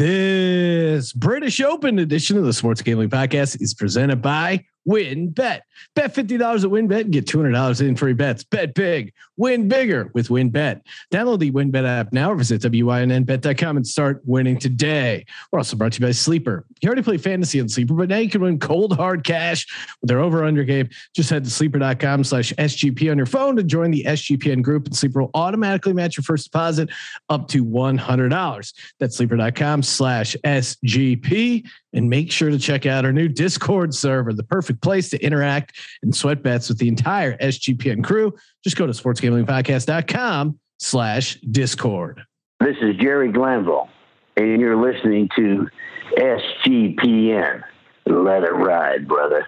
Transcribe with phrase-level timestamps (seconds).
[0.00, 5.34] This British Open edition of the Sports Gambling Podcast is presented by WynnBET.
[5.34, 5.62] Bet
[5.94, 8.44] Bet $50 at WynnBET and get $200 in free bets.
[8.44, 10.82] Bet big, win bigger with WynnBET.
[11.12, 15.24] Download the WynnBET app now or visit WYNNBet.com and start winning today.
[15.50, 16.64] We're also brought to you by Sleeper.
[16.80, 19.66] You already play fantasy on Sleeper, but now you can win cold hard cash
[20.00, 20.88] with their over under game.
[21.14, 24.96] Just head to sleeper.com slash SGP on your phone to join the SGPN group and
[24.96, 26.88] Sleeper will automatically match your first deposit
[27.28, 28.72] up to $100.
[28.98, 34.44] That's sleeper.com slash SGP and make sure to check out our new Discord server, the
[34.44, 38.34] perfect place to interact and sweat bets with the entire SGPN crew.
[38.64, 42.22] Just go to sportsgamblingpodcast.com slash discord.
[42.60, 43.88] This is Jerry Glanville,
[44.36, 45.68] and you're listening to
[46.16, 47.62] SGPN.
[48.06, 49.46] Let it ride, brother.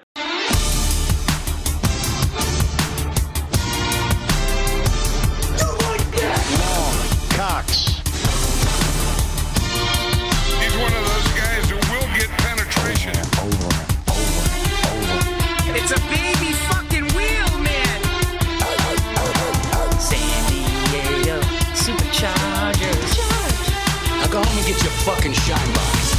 [25.01, 26.13] Fucking shine box.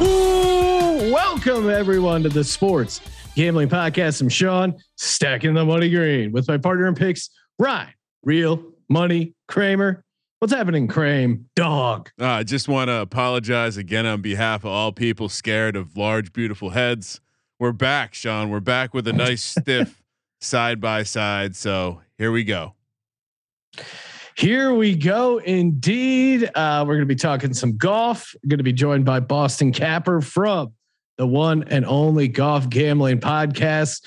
[0.00, 3.00] Ooh, welcome everyone to the Sports
[3.34, 4.20] Gambling Podcast.
[4.20, 10.04] I'm Sean, stacking the money green with my partner in picks, Ryan, real money Kramer.
[10.40, 11.38] What's happening, Kramer?
[11.54, 12.10] Dog.
[12.20, 16.32] Uh, I just want to apologize again on behalf of all people scared of large,
[16.32, 17.20] beautiful heads.
[17.60, 18.50] We're back, Sean.
[18.50, 20.02] We're back with a nice stiff
[20.40, 21.54] side by side.
[21.54, 22.72] So here we go.
[24.36, 25.38] Here we go.
[25.38, 26.48] Indeed.
[26.54, 28.32] Uh, we're going to be talking some golf.
[28.44, 30.72] We're Going to be joined by Boston Capper from
[31.18, 34.04] the one and only golf gambling podcast.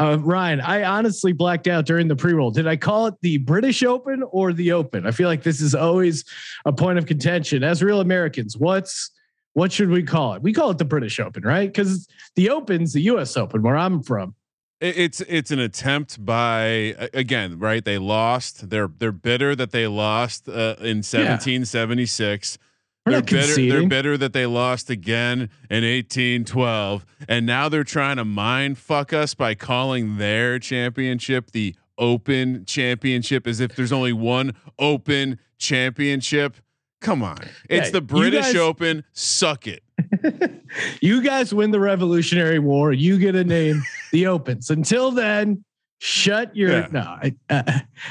[0.00, 2.50] Uh, Ryan, I honestly blacked out during the pre-roll.
[2.50, 5.06] Did I call it the British Open or the Open?
[5.06, 6.24] I feel like this is always
[6.64, 7.62] a point of contention.
[7.62, 9.10] As real Americans, what's
[9.52, 10.40] what should we call it?
[10.40, 11.70] We call it the British Open, right?
[11.70, 13.36] Because the Open's the U.S.
[13.36, 14.34] Open, where I'm from.
[14.80, 17.84] It, it's it's an attempt by again, right?
[17.84, 18.70] They lost.
[18.70, 22.58] They're they're bitter that they lost uh, in 1776.
[23.06, 28.16] We're They're bitter, they're bitter that they lost again in 1812, and now they're trying
[28.16, 34.12] to mind fuck us by calling their championship the Open Championship, as if there's only
[34.12, 36.56] one Open Championship.
[37.00, 37.38] Come on,
[37.70, 39.04] it's Yeah, the British guys- Open.
[39.12, 39.82] Suck it.
[41.00, 42.92] you guys win the Revolutionary War.
[42.92, 43.82] You get a name,
[44.12, 44.70] the Opens.
[44.70, 45.64] Until then,
[46.00, 46.70] shut your.
[46.70, 46.88] Yeah.
[46.92, 47.62] No, I, uh,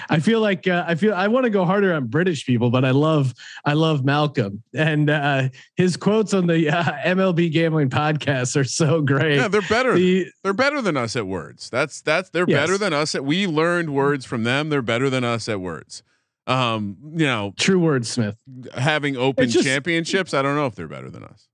[0.09, 2.83] I feel like uh, I feel I want to go harder on British people, but
[2.85, 3.33] I love
[3.65, 9.01] I love Malcolm and uh, his quotes on the uh, MLB gambling podcast are so
[9.01, 9.35] great.
[9.37, 9.95] Yeah, they're better.
[9.95, 11.69] The- they're better than us at words.
[11.69, 12.59] That's that's they're Yes.
[12.61, 13.23] better than us at.
[13.25, 14.69] We learned words from them.
[14.69, 16.03] They're better than us at words.
[16.47, 18.37] Um, you know, True wordsmith.
[18.73, 20.33] having open just- championships.
[20.33, 21.47] I don't know if they're better than us.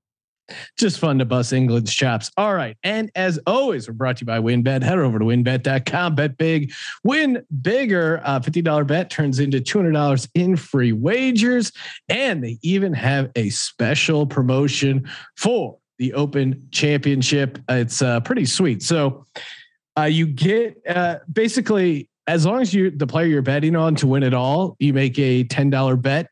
[0.78, 2.30] Just fun to bust England's chops.
[2.36, 2.76] All right.
[2.84, 4.84] And as always, we're brought to you by WynnBET.
[4.84, 6.74] Head over to wynnbet.com, bet big,
[7.04, 8.22] win bigger.
[8.26, 11.72] Uh, $50 bet turns into $200 in free wagers.
[12.10, 17.58] And they even have a special promotion for the Open Championship.
[17.70, 18.84] It's uh, pretty sweet.
[18.84, 19.26] So
[19.98, 24.08] uh, you get uh, basically, as long as you the player you're betting on to
[24.08, 26.28] win it all, you make a $10 bet.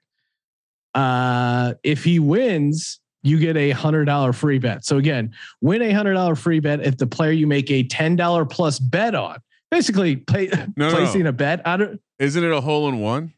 [0.94, 4.84] Uh, if he wins, you get a hundred dollar free bet.
[4.86, 8.16] So again, win a hundred dollar free bet if the player you make a ten
[8.16, 9.38] dollar plus bet on.
[9.70, 11.30] Basically, play, No, placing no.
[11.30, 11.62] a bet.
[11.66, 12.02] I don't.
[12.20, 13.34] Isn't it a hole in one?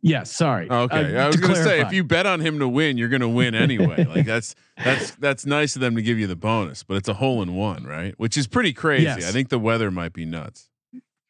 [0.00, 0.70] Yes, sorry.
[0.70, 3.08] Okay, Uh, I was to gonna say if you bet on him to win, you're
[3.08, 4.04] gonna win anyway.
[4.04, 7.14] like that's that's that's nice of them to give you the bonus, but it's a
[7.14, 8.14] hole in one, right?
[8.16, 9.04] Which is pretty crazy.
[9.04, 9.28] Yes.
[9.28, 10.68] I think the weather might be nuts.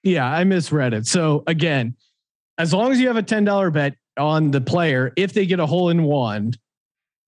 [0.02, 1.06] Yeah, I misread it.
[1.06, 1.96] So again,
[2.56, 5.60] as long as you have a ten dollar bet on the player, if they get
[5.60, 6.54] a hole in one,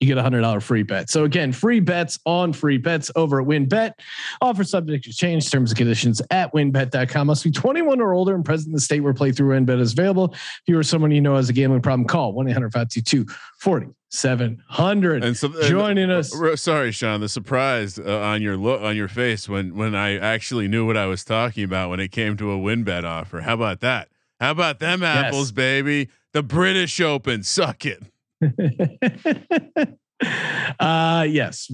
[0.00, 1.10] you get a hundred dollar free bet.
[1.10, 3.92] So again, free bets on free bets over at WynnBET.
[4.40, 7.26] Offer subject to change terms and conditions at wynnbet.com.
[7.26, 10.32] Must be 21 or older and present in the state where playthrough WynnBET is available.
[10.32, 15.22] If you or someone you know has a gambling problem, call 1-800-522-4700.
[15.22, 16.32] And so and- Joining us.
[16.56, 17.20] Sorry, Sean.
[17.20, 20.96] The surprise uh, on your look on your face when when I actually knew what
[20.96, 23.42] I was talking about when it came to a WynnBET offer.
[23.42, 24.08] How about that?
[24.40, 26.08] How about them apples, baby?
[26.32, 28.02] The British Open, suck it.
[30.80, 31.70] uh yes.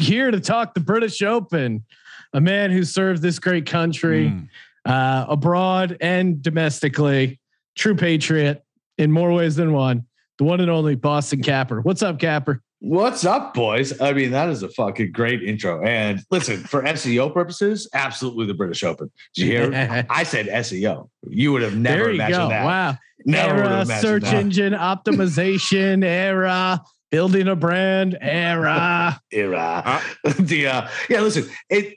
[0.00, 1.84] Here to talk the British Open,
[2.32, 4.48] a man who served this great country Mm.
[4.84, 7.40] uh abroad and domestically,
[7.76, 8.62] true patriot
[8.98, 10.04] in more ways than one,
[10.38, 11.80] the one and only Boston Capper.
[11.80, 12.62] What's up, Capper?
[12.88, 14.00] What's up, boys?
[14.00, 15.84] I mean, that is a fucking great intro.
[15.84, 19.10] And listen, for SEO purposes, absolutely the British Open.
[19.34, 20.06] Did you hear?
[20.08, 21.08] I said SEO.
[21.28, 22.48] You would have never there you imagined go.
[22.50, 22.64] that.
[22.64, 22.96] Wow.
[23.24, 24.34] Never era, search that.
[24.34, 26.80] engine optimization era,
[27.10, 29.20] building a brand era.
[29.32, 30.00] era.
[30.38, 31.96] the uh, yeah, listen, it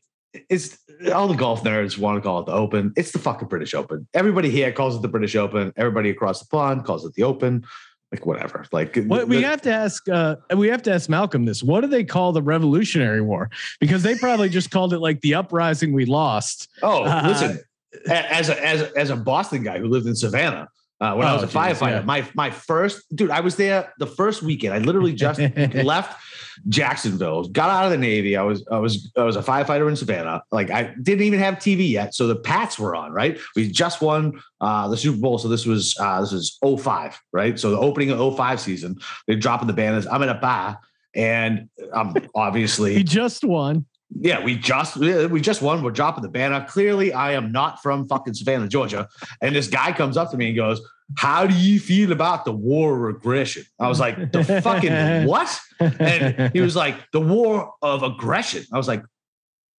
[0.50, 0.80] it's
[1.14, 2.94] all the golf nerds want to call it the Open.
[2.96, 4.08] It's the fucking British Open.
[4.16, 5.72] Everybody here calls it the British Open.
[5.76, 7.64] Everybody across the pond calls it the Open.
[8.12, 8.66] Like whatever.
[8.72, 11.62] Like What we the- have to ask, uh, we have to ask Malcolm this.
[11.62, 13.52] What do they call the Revolutionary War?
[13.80, 16.70] Because they probably just called it like the uprising we lost.
[16.82, 17.60] Oh, Uh, listen.
[18.08, 20.68] As a as a, as a Boston guy who lived in Savannah
[21.02, 22.02] uh, when I was Oh, a geez, firefighter, yeah.
[22.02, 24.74] my my first dude, I was there the first weekend.
[24.74, 25.40] I literally just
[25.74, 26.22] left
[26.68, 28.36] Jacksonville, got out of the Navy.
[28.36, 30.44] I was I was I was a firefighter in Savannah.
[30.52, 33.12] Like I didn't even have TV yet, so the Pats were on.
[33.14, 37.20] Right, we just won uh, the Super Bowl, so this was uh, this was 05,
[37.32, 37.58] right?
[37.60, 38.98] So the opening of 05 season,
[39.28, 40.06] they're dropping the banners.
[40.06, 40.80] I'm in a bar,
[41.16, 43.86] and I'm obviously He just won.
[44.12, 45.84] Yeah, we just we just won.
[45.84, 46.66] We're dropping the banner.
[46.68, 49.08] Clearly, I am not from fucking Savannah, Georgia.
[49.42, 50.82] And this guy comes up to me and goes,
[51.18, 55.60] "How do you feel about the war of aggression?" I was like, "The fucking what?"
[55.80, 59.04] And he was like, "The war of aggression." I was like,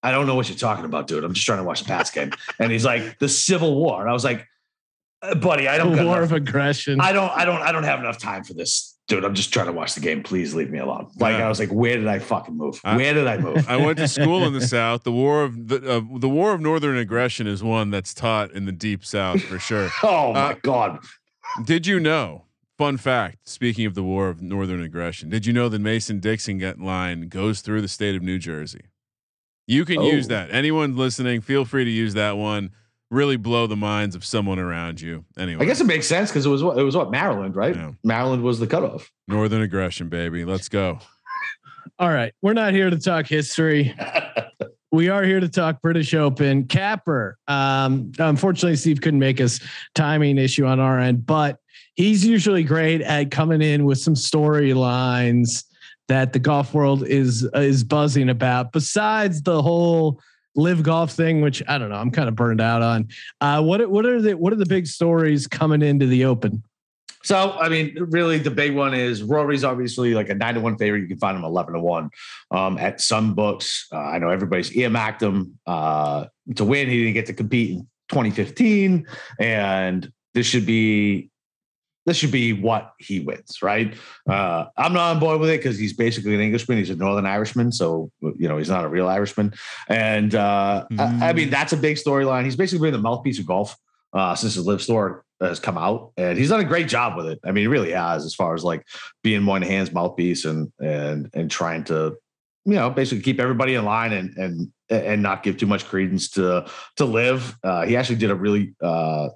[0.03, 1.25] "I don't know what you're talking about, dude.
[1.25, 2.31] I'm just trying to watch the Pats game."
[2.61, 4.47] And he's like, "The Civil War." And I was like,
[5.23, 7.01] "Uh, "Buddy, I don't the war enough of aggression.
[7.01, 9.25] I don't, I don't, I don't have enough time for this, dude.
[9.25, 10.23] I'm just trying to watch the game.
[10.23, 11.11] Please leave me alone.
[11.19, 11.45] Like Yeah.
[11.45, 12.81] I was like, where did I fucking move?
[12.85, 13.69] I- Where did I move?
[13.69, 15.03] I went to school in the South.
[15.05, 18.65] The war of the uh, the war of Northern aggression is one that's taught in
[18.65, 19.91] the Deep South for sure.
[20.03, 21.01] oh my Uh, god!
[21.65, 22.45] Did you know?
[22.79, 23.47] Fun fact.
[23.47, 27.61] Speaking of the war of Northern aggression, did you know the Mason Dixon line goes
[27.61, 28.81] through the state of New Jersey?
[29.67, 30.29] You can use Oh.
[30.31, 30.51] that.
[30.51, 32.71] Anyone listening, feel free to use that one.
[33.11, 35.25] Really blow the minds of someone around you.
[35.37, 37.75] Anyway, I guess it makes sense because it was what it was what Maryland, right?
[37.75, 37.93] Yeah.
[38.05, 39.11] Maryland was the cutoff.
[39.27, 40.45] Northern aggression, baby.
[40.45, 41.01] Let's go.
[41.99, 42.33] All right.
[42.41, 43.95] We're not here to talk history.
[44.93, 46.67] we are here to talk British Open.
[46.67, 47.37] Capper.
[47.49, 49.61] Um, unfortunately, Steve couldn't make us
[49.95, 51.59] timing issue on our end, but
[51.95, 55.65] he's usually great at coming in with some storylines
[56.09, 58.73] that the golf world is is buzzing about.
[58.73, 60.21] Besides the whole
[60.57, 63.09] LIV Golf thing, which I don't know, I'm kind of burned out on.
[63.41, 66.63] Uh, what what are the what are the big stories coming into the Open?
[67.23, 70.79] So, I mean, really, the big one is Rory's obviously like a nine to one
[70.79, 71.01] favorite.
[71.01, 72.11] You can find him eleven to one
[72.51, 73.87] um, at some books.
[73.93, 76.27] Uh, I know everybody's earmarked him uh,
[76.57, 76.89] to win.
[76.89, 79.07] He didn't get to compete in 2015,
[79.39, 81.30] and this should be
[82.07, 83.95] this should be what he wins, right?
[84.29, 86.79] Uh, I'm not on board with it because he's basically an Englishman.
[86.79, 89.53] He's a Northern Irishman, so you know he's not a real Irishman.
[89.89, 92.45] And uh, I, I mean, that's a big storyline.
[92.45, 93.77] He's basically been the mouthpiece of golf
[94.13, 97.27] uh, since his LIV tour has come out, and he's done a great job with
[97.27, 97.39] it.
[97.45, 98.85] I mean, he really has, as far as like
[99.23, 102.17] being Monahan's mouthpiece and and and trying to,
[102.65, 106.31] you know, basically keep everybody in line and and and not give too much credence
[106.31, 106.67] to
[106.97, 107.57] to LIV.
[107.63, 109.29] Uh, he actually did a really uh,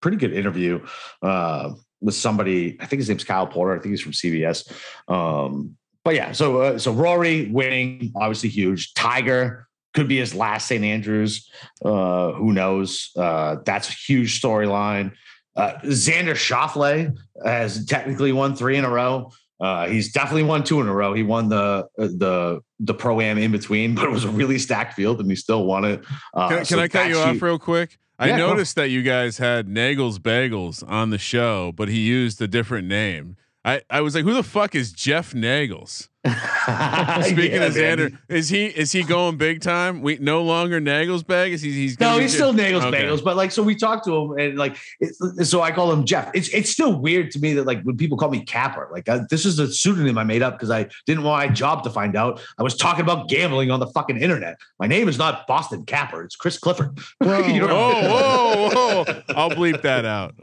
[0.00, 0.84] pretty good interview
[1.22, 2.76] uh, with somebody.
[2.80, 3.78] I think his name's Kyle Porter.
[3.78, 4.70] I think he's from CBS.
[5.08, 8.94] Um, but yeah, so uh, so Rory winning, obviously huge.
[8.94, 10.84] Tiger could be his last St.
[10.84, 11.50] Andrews.
[11.84, 13.10] Uh, who knows?
[13.16, 15.12] Uh, that's a huge storyline.
[15.56, 19.32] Uh, Xander Schauffele has technically won three in a row.
[19.60, 21.14] Uh, he's definitely won two in a row.
[21.14, 24.94] He won the the the pro am in between, but it was a really stacked
[24.94, 26.04] field, and he still won it.
[26.32, 27.98] Uh, Can, can so I cut you off real quick?
[28.18, 32.40] I Yeah, noticed that you guys had Nagels Bagels on the show, but he used
[32.42, 33.36] a different name.
[33.64, 36.08] I, I was like, who the fuck is Jeff Nagels?
[37.22, 37.98] Speaking Yeah, of man.
[37.98, 40.02] Xander, is he is he going big time?
[40.02, 41.52] We no longer Nagels bag.
[41.52, 43.04] Is he, he's No, he's Jeff- still Nagels Okay.
[43.04, 46.04] Bagels, but like, so we talked to him and like, it's, so I call him
[46.04, 46.30] Jeff.
[46.34, 49.20] It's it's still weird to me that like when people call me Capper, like I,
[49.30, 52.16] this is a pseudonym I made up because I didn't want my job to find
[52.16, 54.56] out I was talking about gambling on the fucking internet.
[54.80, 56.98] My name is not Boston Capper; it's Chris Clifford.
[57.48, 57.68] You know?
[57.68, 59.22] Whoa, whoa, whoa!
[59.36, 60.34] I'll bleep that out.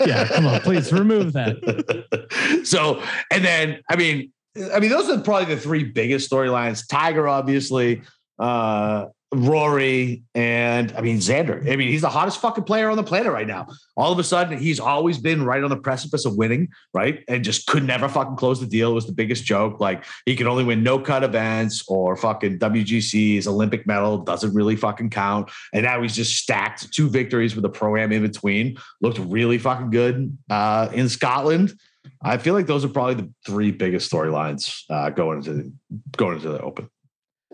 [0.06, 2.60] Yeah, come on, please remove that.
[2.64, 4.32] so, and then I mean,
[4.72, 6.86] I mean, those are probably the three biggest storylines.
[6.88, 8.02] Tiger, obviously,
[8.38, 11.60] uh, Rory, and I mean Xander.
[11.70, 13.66] I mean, he's the hottest fucking player on the planet right now.
[13.94, 17.24] All of a sudden, he's always been right on the precipice of winning, right?
[17.28, 18.92] And just could never fucking close the deal.
[18.92, 19.80] It was the biggest joke.
[19.80, 24.76] Like he could only win no cut events or fucking WGC's Olympic medal doesn't really
[24.76, 25.50] fucking count.
[25.74, 28.78] And now he's just stacked two victories with a pro am in between.
[29.02, 31.74] Looked really fucking good uh, in Scotland.
[32.22, 35.72] I feel like those are probably the three biggest storylines uh, going into
[36.16, 36.88] going into the Open.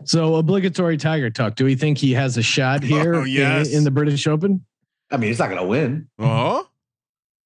[0.04, 1.54] So obligatory Tiger talk.
[1.54, 3.72] Do we think he has a shot here Oh, in- yes.
[3.72, 4.64] in, the British Open?
[5.10, 6.08] I mean, he's not going to win.
[6.18, 6.66] Oh,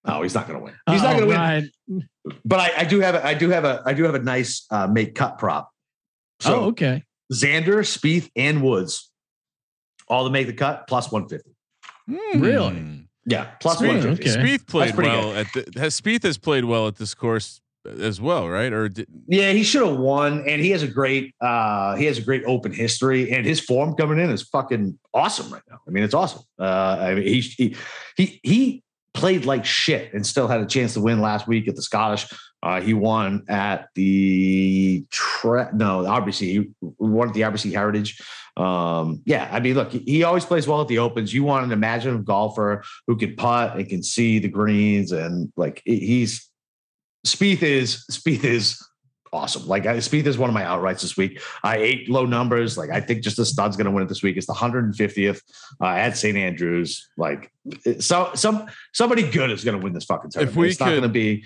[0.07, 0.75] No, he's not going to win.
[0.89, 1.37] He's not Uh-oh, going to win.
[1.39, 2.09] Ryan.
[2.45, 4.67] But I, I do have a, I do have a I do have a nice
[4.71, 5.71] uh, make cut prop.
[6.41, 7.03] So oh, okay.
[7.33, 9.11] Xander, Spieth, and Woods,
[10.09, 11.51] all to make the cut plus one fifty.
[12.07, 13.05] Really?
[13.29, 14.31] Yeah, plus Spieth, one fifty.
[14.31, 14.41] okay.
[14.41, 18.21] Spieth played pretty well at the, has Spieth has played well at this course as
[18.21, 18.73] well, right?
[18.73, 22.19] Or did, Yeah, he should have won, and he has a great uh he has
[22.19, 25.79] a great open history, and his form coming in is fucking awesome right now.
[25.87, 26.43] I mean, it's awesome.
[26.59, 27.77] Uh, I mean, he he
[28.17, 28.83] he he
[29.15, 32.27] played like shit and still had a chance to win last week at the Scottish.
[32.63, 38.21] Uh, he won at the tre- no obviously He won at the RBC Heritage.
[38.57, 41.33] Um, yeah, I mean, look, he, always plays well at the opens.
[41.33, 45.81] You want an imaginative golfer who can putt and can see the greens, and like
[45.85, 46.51] he's
[47.25, 48.85] Spieth is Spieth is
[49.33, 49.67] awesome.
[49.67, 51.41] Like I, Spieth is one of my outrights this week.
[51.63, 52.77] I ate low numbers.
[52.77, 54.37] Like I think just the stud's going to win it this week.
[54.37, 55.41] It's the 150th
[55.81, 57.09] uh, at St Andrews.
[57.17, 57.53] Like
[58.01, 60.57] so, some somebody good is going to win this fucking tournament.
[60.57, 61.45] we it's not going to be.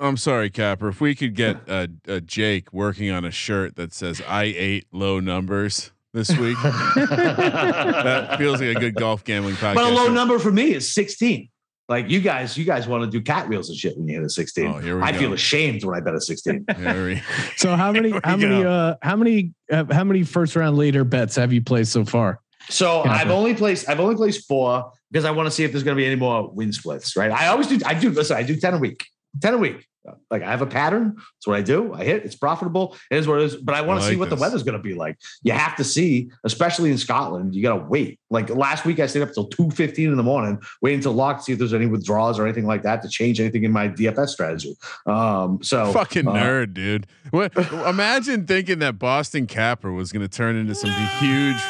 [0.00, 0.88] I'm sorry, Capper.
[0.88, 4.86] If we could get a, uh, Jake working on a shirt that says "I ate
[4.92, 9.74] low numbers" this week, that feels like a good golf gambling podcast.
[9.74, 11.48] But a low number for me is 16.
[11.88, 14.30] Like you guys, you guys want to do cartwheels and shit when you hit a
[14.30, 14.66] 16.
[14.66, 15.18] Oh, here we I go.
[15.18, 16.64] feel ashamed when I bet a 16.
[16.78, 17.22] Here we-
[17.56, 21.36] So how many how many uh how many uh, how many first round leader bets
[21.36, 22.40] have you placed so far?
[22.70, 23.12] So Yeah.
[23.12, 25.94] I've only placed I've only placed four because I want to see if there's going
[25.94, 27.16] to be any more win splits.
[27.18, 27.30] Right?
[27.30, 27.78] I always do.
[27.84, 28.08] I do.
[28.10, 29.04] Listen, I do ten a week.
[29.40, 29.86] Ten a week.
[30.30, 31.14] Like I have a pattern.
[31.16, 31.94] That's what I do.
[31.94, 32.24] I hit.
[32.24, 32.96] It's profitable.
[33.10, 33.56] It is what it is.
[33.56, 35.16] But I want to see like what the weather's going to be like.
[35.42, 37.54] You have to see, especially in Scotland.
[37.54, 38.20] You got to wait.
[38.28, 41.38] Like last week, I stayed up until two fifteen in the morning, waiting to lock
[41.38, 43.88] to see if there's any withdrawals or anything like that to change anything in my
[43.88, 44.76] DFS strategy.
[45.06, 47.06] Um, so Fucking uh, nerd, dude.
[47.30, 51.60] What, imagine thinking that Boston Capper was going to turn into some huge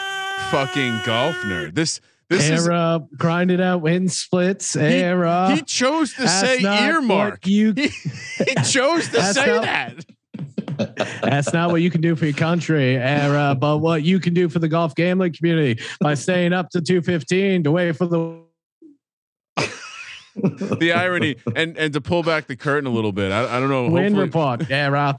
[0.50, 1.75] fucking golf nerd.
[1.75, 2.00] This
[2.31, 4.75] this is era grinded out wind splits.
[4.76, 5.54] Era.
[5.54, 7.47] he chose to That's say earmark.
[7.47, 10.04] You He, he chose to say not- that.
[11.23, 14.49] That's not what you can do for your country, era, but what you can do
[14.49, 18.43] for the golf gambling community by staying up to 215 to wait for the
[20.37, 23.31] The irony and and to pull back the curtain a little bit.
[23.31, 23.88] I, I don't know.
[23.88, 24.71] win hopefully- report.
[24.71, 25.16] Era.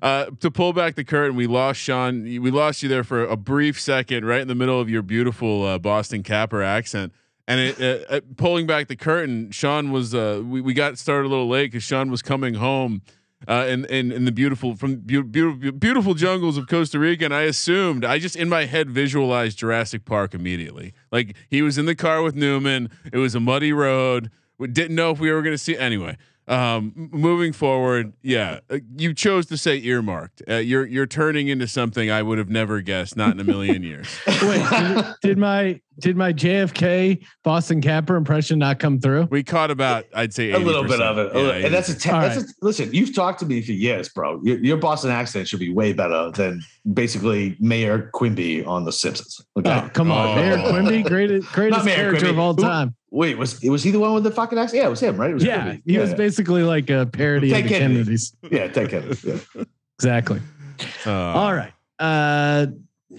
[0.00, 2.22] Uh, to pull back the curtain, we lost Sean.
[2.22, 5.64] We lost you there for a brief second, right in the middle of your beautiful
[5.64, 7.12] uh, Boston Capper accent.
[7.46, 10.14] And it, pulling back the curtain, Sean was.
[10.14, 13.00] Uh, we we got started a little late because Sean was coming home,
[13.46, 17.34] uh, in, in in the beautiful from beau- beautiful beautiful jungles of Costa Rica, and
[17.34, 20.92] I assumed I just in my head visualized Jurassic Park immediately.
[21.12, 22.90] Like he was in the car with Newman.
[23.12, 24.30] It was a muddy road.
[24.58, 26.16] We didn't know if we were going to see anyway.
[26.48, 30.42] Um, moving forward, yeah, uh, you chose to say earmarked.
[30.48, 33.82] Uh, you're you're turning into something I would have never guessed, not in a million
[33.82, 34.08] years.
[34.26, 39.28] Wait, did, did my did my JFK Boston Capper impression not come through?
[39.30, 40.54] We caught about, I'd say, 80%.
[40.54, 42.46] a little bit of it, A Yeah, little- and that's a, te- All that's a
[42.62, 42.94] listen.
[42.94, 44.40] You've talked to me for years, bro.
[44.44, 46.62] Your, your Boston accent should be way better than
[46.94, 49.44] basically Mayor Quimby on The Simpsons.
[49.58, 50.34] Okay, Oh, come on, Oh.
[50.36, 52.30] Mayor Quimby, greatest greatest Mayor character Quimby.
[52.30, 52.94] of all time.
[53.10, 54.80] Wait, was was he the one with the fucking accent?
[54.82, 55.30] Yeah, it was him, right?
[55.30, 55.82] It was Yeah, Quimby.
[55.86, 57.94] he was yeah, basically like a parody Ted of the Kennedy.
[58.04, 58.32] Kennedys.
[58.50, 59.18] yeah, Ted Kennedy.
[59.54, 59.64] Yeah.
[59.98, 60.40] Exactly.
[61.04, 61.72] Uh, All right.
[61.98, 62.66] Uh,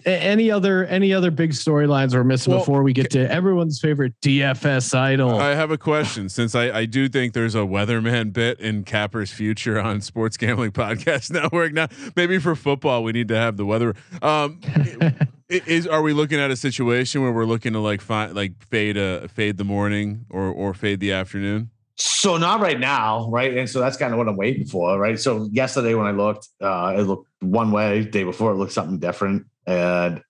[0.05, 4.13] any other any other big storylines we're missing Well, before we get to everyone's favorite
[4.21, 5.37] DFS idol?
[5.37, 9.31] I have a question since I, I do think there's a weatherman bit in Capper's
[9.31, 11.73] future on Sports Gambling Podcast Network.
[11.73, 13.93] Now, maybe for football, we need to have the weather.
[14.21, 14.61] Um,
[15.01, 18.53] i- is are we looking at a situation where we're looking to like find like
[18.63, 21.71] fade a fade the morning or or fade the afternoon?
[21.95, 23.57] So not right now, right?
[23.57, 25.19] And so that's kind of what I'm waiting for, right?
[25.19, 28.05] So yesterday when I looked, uh, it looked one way.
[28.05, 29.47] Day before it looked something different.
[29.67, 30.21] And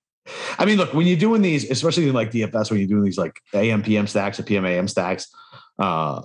[0.58, 3.18] I mean, look, when you're doing these, especially in like DFS, when you're doing these
[3.18, 5.28] like AM PM stacks or PM AM stacks,
[5.78, 6.22] uh,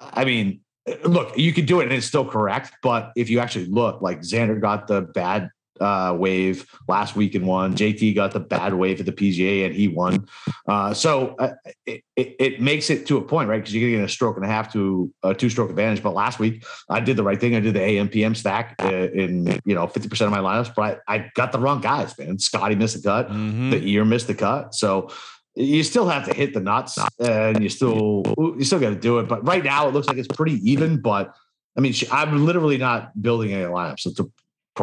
[0.00, 0.60] I mean,
[1.04, 2.72] look, you could do it and it's still correct.
[2.82, 7.46] But if you actually look, like Xander got the bad uh, wave last week and
[7.46, 7.74] won.
[7.74, 10.26] JT got the bad wave at the PGA and he won.
[10.68, 11.52] Uh, so uh,
[11.86, 13.58] it, it, it makes it to a point, right?
[13.58, 16.02] Because you're getting a stroke and a half to a two stroke advantage.
[16.02, 17.54] But last week I did the right thing.
[17.56, 21.14] I did the AMPM stack uh, in you know 50% of my lineups, but I,
[21.14, 22.38] I got the wrong guys, man.
[22.38, 23.70] Scotty missed the cut, Mhm.
[23.70, 24.74] the ear missed the cut.
[24.74, 25.10] So
[25.56, 29.18] you still have to hit the nuts and you still you still got to do
[29.18, 29.28] it.
[29.28, 31.00] But right now it looks like it's pretty even.
[31.00, 31.34] But
[31.76, 34.06] I mean, I'm literally not building any lineups.
[34.06, 34.26] It's a,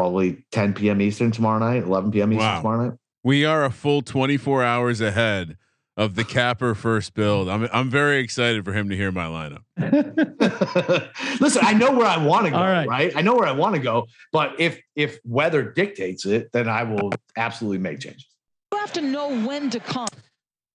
[0.02, 1.02] probably 10 p.m.
[1.02, 2.32] Eastern tomorrow night, 11 p.m.
[2.32, 2.58] Eastern Wow.
[2.62, 2.98] tomorrow night.
[3.24, 5.58] We are a full 24 hours ahead
[5.98, 7.50] of the Capper first build.
[7.50, 9.64] I'm I'm very excited for him to hear my lineup.
[11.42, 12.88] Listen, I know where I want to go, All right.
[12.88, 13.12] right.
[13.16, 16.84] I know where I want to go, but if if weather dictates it, then I
[16.84, 18.28] will absolutely make changes.
[18.74, 20.10] You have to know when to come.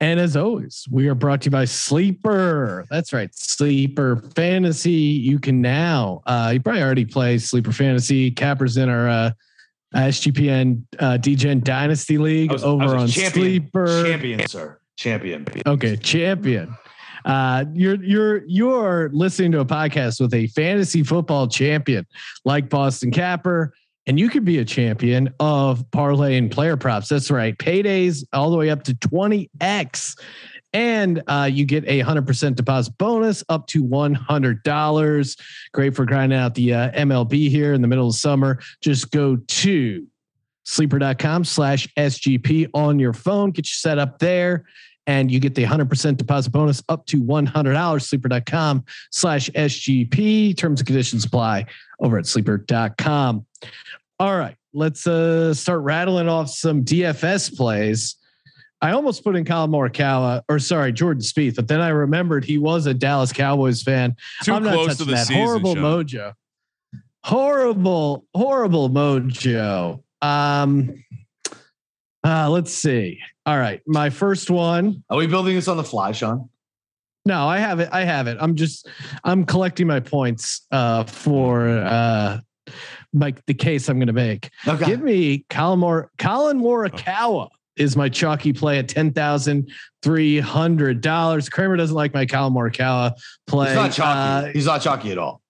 [0.00, 2.86] And as always, we are brought to you by Sleeper.
[2.88, 4.92] That's right, Sleeper Fantasy.
[4.92, 8.30] You can now, uh, you probably already play Sleeper Fantasy.
[8.30, 9.30] Cappers in our uh,
[9.96, 14.04] SGPN uh, DGen Dynasty League was- over on champion, Sleeper.
[14.04, 15.46] champion, sir, champion.
[15.66, 16.74] Okay, champion.
[17.24, 22.06] Uh, you're you're you're listening to a podcast with a fantasy football champion
[22.44, 23.74] like Boston Capper,
[24.08, 27.08] and you could be a champion of parlay and player props.
[27.08, 30.16] That's right, paydays all the way up to twenty x,
[30.72, 35.36] and uh, you get a hundred percent deposit bonus up to one hundred dollars.
[35.72, 38.58] Great for grinding out the uh, MLB here in the middle of summer.
[38.80, 40.06] Just go to
[40.64, 43.50] sleeper.com slash SGP on your phone.
[43.50, 44.64] Get you set up there
[45.08, 48.02] and you get the 100% deposit bonus up to $100.
[48.02, 50.56] Sleeper.com slash SGP.
[50.56, 51.64] Terms and conditions apply
[51.98, 53.46] over at sleeper.com.
[54.20, 58.16] All right, let's uh, start rattling off some DFS plays.
[58.82, 62.58] I almost put in Colin Morikawa, or sorry, Jordan Spieth, but then I remembered he
[62.58, 64.14] was a Dallas Cowboys fan.
[64.44, 65.42] Too I'm not close to the that season.
[65.42, 65.82] horrible Sean.
[65.82, 66.32] mojo.
[67.24, 70.02] Horrible, horrible mojo.
[70.20, 71.02] Um,
[72.24, 73.20] uh, let's see.
[73.46, 75.02] All right, my first one.
[75.10, 76.48] Are we building this on the fly, Sean?
[77.24, 77.88] No, I have it.
[77.92, 78.38] I have it.
[78.40, 78.88] I'm just
[79.24, 82.40] I'm collecting my points uh, for uh,
[83.12, 84.50] like the case I'm going to make.
[84.66, 84.86] Okay.
[84.86, 89.70] Give me Colin Mor- Colin Morikawa is my chalky play at ten thousand
[90.02, 91.48] three hundred dollars.
[91.48, 93.12] Kramer doesn't like my Colin Morikawa
[93.46, 93.68] play.
[93.68, 94.48] He's not chalky.
[94.48, 95.42] Uh, He's not chalky at all.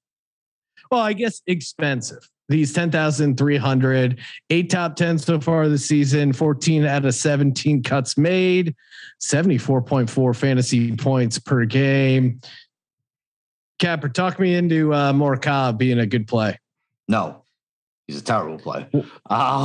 [0.90, 2.28] well, I guess expensive.
[2.48, 8.74] He's 10,300, eight top 10 so far this season, 14 out of 17 cuts made,
[9.20, 12.40] 74.4 fantasy points per game.
[13.78, 16.58] Capper, talk me into uh, Morikawa being a good play.
[17.06, 17.44] No,
[18.06, 18.88] he's a terrible play.
[18.94, 19.04] Um,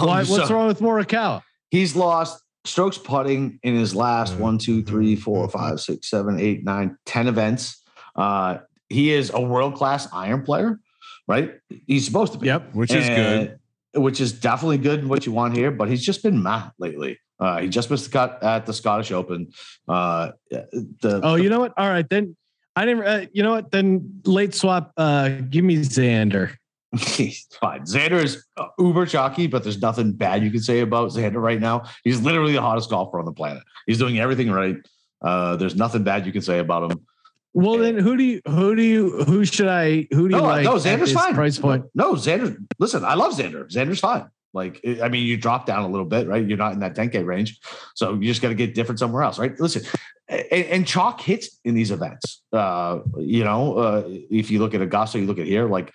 [0.06, 1.42] Why, what's so wrong with Morikawa?
[1.72, 6.64] He's lost strokes putting in his last one, two, three, four, five, six, seven, eight,
[6.64, 7.82] nine, ten events.
[8.16, 8.58] Uh,
[8.90, 10.80] he is a world class iron player,
[11.28, 11.54] right?
[11.88, 12.48] He's supposed to be.
[12.48, 12.74] Yep.
[12.76, 13.60] which is good.
[13.96, 17.20] Which is definitely good in what you want here, but he's just been mad lately.
[17.40, 19.52] Uh, he just missed the cut at the Scottish Open.
[19.88, 21.74] Uh, the, Oh, the- you know what?
[21.78, 22.08] All right.
[22.10, 22.36] Then
[22.76, 23.70] I didn't, uh, you know what?
[23.72, 26.56] Then late swap, uh, give me Xander.
[26.98, 27.82] He's fine.
[27.82, 31.60] Xander is uh, uber chalky, but there's nothing bad you can say about Xander right
[31.60, 31.84] now.
[32.04, 33.64] He's literally the hottest golfer on the planet.
[33.86, 34.78] He's doing everything right.
[35.22, 37.00] Uh, there's nothing bad you can say about him.
[37.54, 40.44] Well, then who do you, who do you, who should I, who do you No,
[40.44, 40.64] like?
[40.64, 41.36] no, Xander's fine.
[41.36, 41.86] Price point.
[41.94, 42.58] No, Xander.
[42.80, 43.70] Listen, I love Xander.
[43.70, 44.28] Xander's fine.
[44.54, 46.46] Like, I mean, you drop down a little bit, right?
[46.46, 47.60] You're not in that 10K range.
[47.96, 49.60] So you just got to get different somewhere else, right?
[49.60, 49.84] Listen,
[50.30, 52.44] and, and chalk hits in these events.
[52.52, 55.92] Uh, you know, uh, if you look at Augusta, you look at here, like,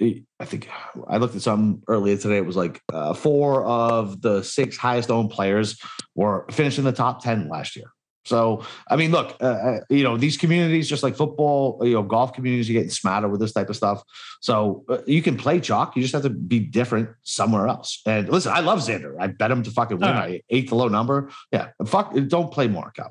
[0.00, 0.68] I think
[1.08, 2.36] I looked at some earlier today.
[2.38, 5.80] It was like uh, four of the six highest owned players
[6.14, 7.86] were finished in the top 10 last year.
[8.26, 12.02] So, I mean, look, uh, uh, you know, these communities, just like football, you know,
[12.02, 14.02] golf communities, are getting smarter with this type of stuff.
[14.40, 15.94] So uh, you can play chalk.
[15.94, 18.02] You just have to be different somewhere else.
[18.04, 19.14] And listen, I love Xander.
[19.20, 20.08] I bet him to fucking win.
[20.08, 21.30] All I ate the low number.
[21.52, 22.14] Yeah, fuck.
[22.26, 23.10] Don't play Morikawa.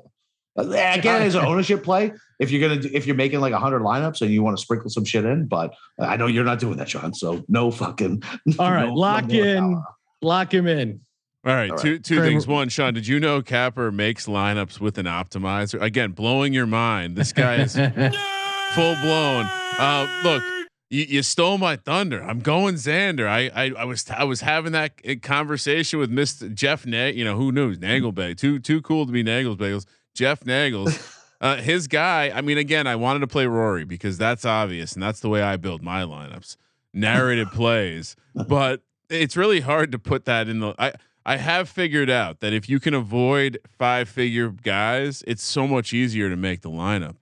[0.58, 0.62] Uh,
[0.98, 4.20] Again, as an ownership play, if you're gonna do, if you're making like hundred lineups
[4.22, 6.88] and you want to sprinkle some shit in, but I know you're not doing that,
[6.90, 7.14] Sean.
[7.14, 8.22] So no fucking.
[8.58, 9.82] All right, no- no lock in,
[10.22, 11.00] lock him in.
[11.46, 11.82] All right, All right.
[11.82, 12.46] two two Kramer- things.
[12.46, 15.80] One, Sean, did you know Capper makes lineups with an optimizer?
[15.80, 17.16] Again, blowing your mind.
[17.16, 17.74] This guy is
[18.74, 19.46] full blown.
[19.78, 20.42] Uh, look,
[20.90, 22.20] you, you stole my thunder.
[22.22, 23.28] I'm going Xander.
[23.28, 26.52] I I, I was I was having that conversation with Mr.
[26.52, 27.16] Jeff Nag.
[27.16, 28.36] You know who knew Nagelbag?
[28.38, 29.86] Too too cool to be Nagels bagels.
[30.14, 31.12] Jeff Nagels.
[31.38, 32.30] Uh, his guy.
[32.34, 35.42] I mean, again, I wanted to play Rory because that's obvious, and that's the way
[35.42, 36.56] I build my lineups.
[36.94, 38.16] Narrated plays,
[38.48, 38.80] but
[39.10, 40.74] it's really hard to put that in the.
[40.78, 40.94] I
[41.28, 45.92] I have figured out that if you can avoid five figure guys, it's so much
[45.92, 47.16] easier to make the lineup.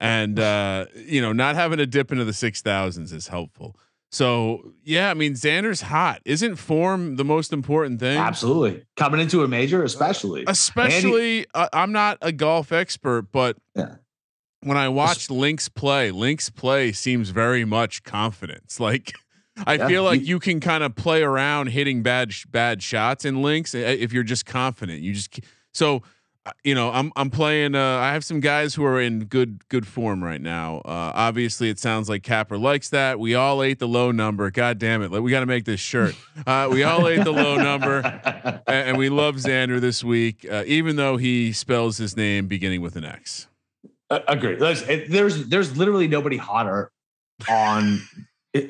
[0.00, 3.76] And uh, you know, not having to dip into the six thousands is helpful.
[4.10, 6.20] So yeah, I mean Xander's hot.
[6.24, 8.18] Isn't form the most important thing?
[8.18, 10.44] Absolutely coming into a major, especially.
[10.48, 13.96] Especially, uh, I'm not a golf expert, but Yeah.
[14.62, 18.78] when I watched Link's play, Link's play seems very much confidence.
[18.80, 19.12] Like
[19.66, 22.82] I Yeah, feel like he- you can kind of play around hitting bad sh- bad
[22.82, 25.02] shots in Links uh, if you're just confident.
[25.02, 25.40] You just
[25.72, 26.02] so
[26.46, 27.74] uh, you know I'm I'm playing.
[27.74, 30.78] Uh, I have some guys who are in good good form right now.
[30.78, 33.18] Uh, obviously, it sounds like Capper likes that.
[33.20, 34.50] We all ate the low number.
[34.50, 35.10] God damn it!
[35.12, 36.14] Like, we got to make this shirt.
[36.46, 38.00] Uh, we all ate the low number
[38.66, 42.80] and, and we love Xander this week, uh, even though he spells his name beginning
[42.82, 43.46] with an X.
[44.10, 44.58] Uh, Agreed.
[44.58, 46.90] There's, there's there's literally nobody hotter
[47.48, 48.00] on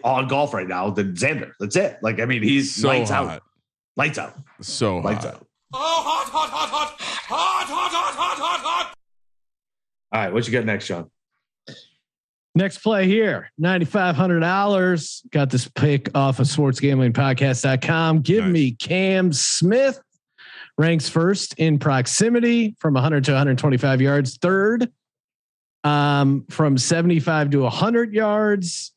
[0.03, 1.53] on golf right now than Xander.
[1.61, 1.99] That's it.
[2.03, 3.42] Like I mean, he's So lights hot, out,
[3.97, 5.35] lights out, so lights hot.
[5.35, 5.47] out.
[5.73, 8.94] Oh, hot, hot, hot, hot, hot, hot, hot, hot, hot, hot, hot.
[10.12, 11.11] All right, what you got next, Sean?
[12.57, 15.31] Next play here, $9,500.
[15.31, 18.20] Got this pick off of sportsgamblingpodcast.com.
[18.20, 18.53] Give Nice.
[18.53, 20.01] me Cam Smith.
[20.79, 24.37] Ranks first in proximity from 100 to 125 yards.
[24.38, 24.90] Third
[25.85, 28.92] um, from 75 to 100 yards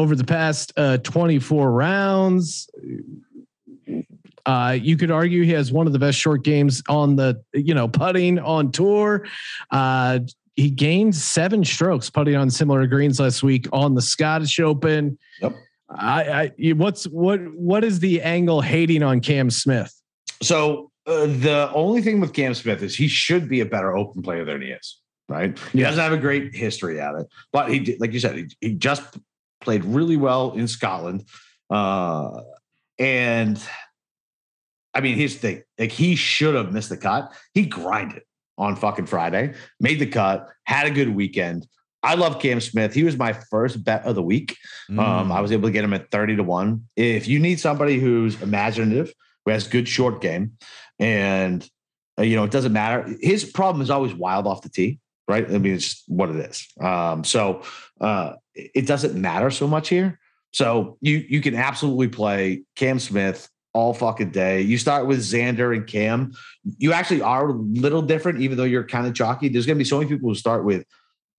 [0.00, 2.68] over the past uh, 24 rounds.
[4.46, 7.74] Uh, you could argue he has one of the best short games on the, you
[7.74, 9.26] know, putting on tour.
[9.70, 10.20] Uh,
[10.56, 15.18] he gained seven strokes putting on similar greens last week on the Scottish Open.
[15.42, 15.54] Yep.
[15.90, 19.92] I, I what's what what is the angle hating on Cam Smith?
[20.42, 24.22] So uh, the only thing with Cam Smith is he should be a better open
[24.22, 24.98] player than he is.
[25.28, 25.58] Right?
[25.72, 25.86] He Yeah.
[25.90, 28.74] doesn't have a great history at it, but he, did- like you said, he, he
[28.74, 29.02] just
[29.60, 31.24] played really well in Scotland.
[31.68, 32.40] Uh,
[32.98, 33.60] and
[34.94, 37.32] I mean, here's the thing: like he should have missed the cut.
[37.54, 38.22] He grinded
[38.58, 41.66] on fucking Friday, made the cut, had a good weekend.
[42.02, 42.94] I love Cam Smith.
[42.94, 44.56] He was my first bet of the week.
[44.90, 44.98] Mm.
[44.98, 46.84] Um, I was able to get him at 30 to 1.
[46.96, 49.12] If you need somebody who's imaginative,
[49.44, 50.52] who has good short game,
[50.98, 51.68] and
[52.18, 53.14] uh, you know, it doesn't matter.
[53.20, 55.44] His problem is always wild off the tee, right?
[55.44, 56.66] I mean, it's what it is.
[56.80, 57.62] Um, so
[58.00, 60.18] uh it doesn't matter so much here.
[60.52, 64.62] So you you can absolutely play Cam Smith all fucking day.
[64.62, 66.32] You start with Xander and Cam.
[66.78, 69.48] You actually are a little different, even though you're kind of chalky.
[69.48, 70.84] There's gonna be so many people who start with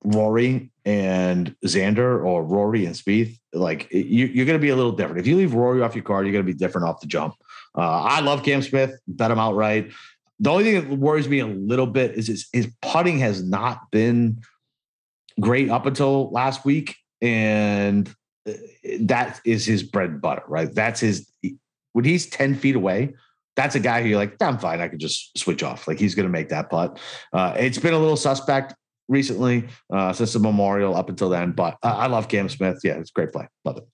[0.04, 4.92] Rory and Xander or Rory and Spieth, like you, you're going to be a little
[4.92, 5.20] different.
[5.20, 7.36] If you leave Rory off your card, you're going to be different off the jump.
[7.78, 9.92] Uh, I love Cam Smith, bet him outright.
[10.40, 13.92] The only thing that worries me a little bit is his, his putting has not
[13.92, 14.42] been
[15.40, 18.14] great up until last week, and
[18.48, 18.54] uh,
[19.02, 20.74] that is his bread and butter, right?
[20.74, 21.32] That's his
[21.94, 23.14] when he's ten feet away.
[23.56, 24.80] That's a guy who you're like, I'm fine.
[24.80, 25.88] I can just switch off.
[25.88, 27.00] Like he's going to make that putt.
[27.34, 28.74] Uh, it's been a little suspect
[29.10, 31.52] recently uh, since the Memorial up until then.
[31.52, 32.80] But uh, I love Cam Smith.
[32.84, 33.48] Yeah, it's a great play.
[33.66, 33.88] Love it.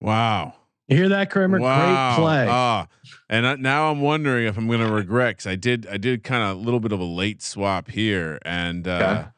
[0.00, 0.54] Wow.
[0.88, 1.60] You hear that, Kramer?
[1.60, 2.16] Wow.
[2.16, 2.46] Great play.
[2.50, 2.88] Ah,
[3.28, 6.24] and I, now I'm wondering if I'm going to regret because I did I did
[6.24, 9.28] kind of a little bit of a late swap here, and uh, Okay.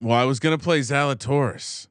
[0.00, 1.86] well, I was going to play Zalatoris,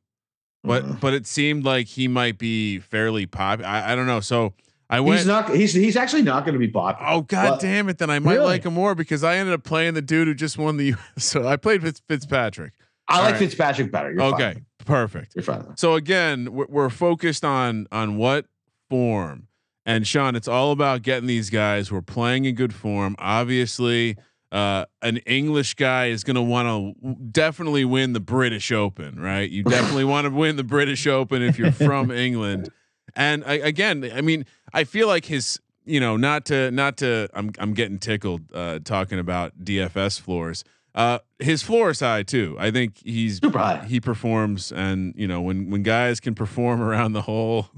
[0.63, 0.99] but Mm.
[0.99, 3.69] but it seemed like he might be fairly popular.
[3.69, 4.19] I, I don't know.
[4.19, 4.53] So
[4.89, 5.19] I went.
[5.19, 5.53] He's not.
[5.55, 7.09] He's he's actually not going to be popular.
[7.11, 7.97] Oh god Well, damn it!
[7.97, 8.45] Then I might Really?
[8.45, 10.95] like him more because I ended up playing the dude who just won the.
[11.17, 12.73] So I played Fitz, Fitzpatrick.
[13.07, 13.39] I All like right.
[13.39, 14.11] Fitzpatrick better.
[14.11, 14.65] You're okay, fine.
[14.85, 15.33] perfect.
[15.35, 15.75] You're fine.
[15.77, 18.45] So again, we're, we're focused on on what
[18.89, 19.47] form.
[19.85, 23.15] And Sean, it's all about getting these guys who are playing in good form.
[23.17, 24.15] Obviously,
[24.51, 26.67] uh, an English guy is going to want
[27.01, 29.49] to definitely win the British Open, right?
[29.49, 32.69] You definitely want to win the British Open if you're from England.
[33.15, 37.29] And I, again, I mean, I feel like his, you know, not to not to,
[37.33, 40.63] I'm I'm getting tickled uh, talking about DFS floors.
[40.93, 42.57] Uh, his floor is high too.
[42.59, 43.85] I think he's Super high.
[43.85, 47.69] he performs, and you know when when guys can perform around the hole,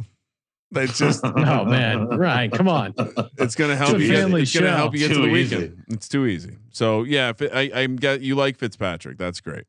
[0.74, 2.94] that's just Oh man, Ryan, come on.
[3.38, 4.08] it's gonna help It's a you.
[4.12, 5.56] Get, family it's gonna help you get to Too the easy.
[5.56, 5.84] weekend.
[5.90, 6.58] It's too easy.
[6.72, 9.18] So yeah, if it, I I'm get you like Fitzpatrick.
[9.18, 9.66] That's great.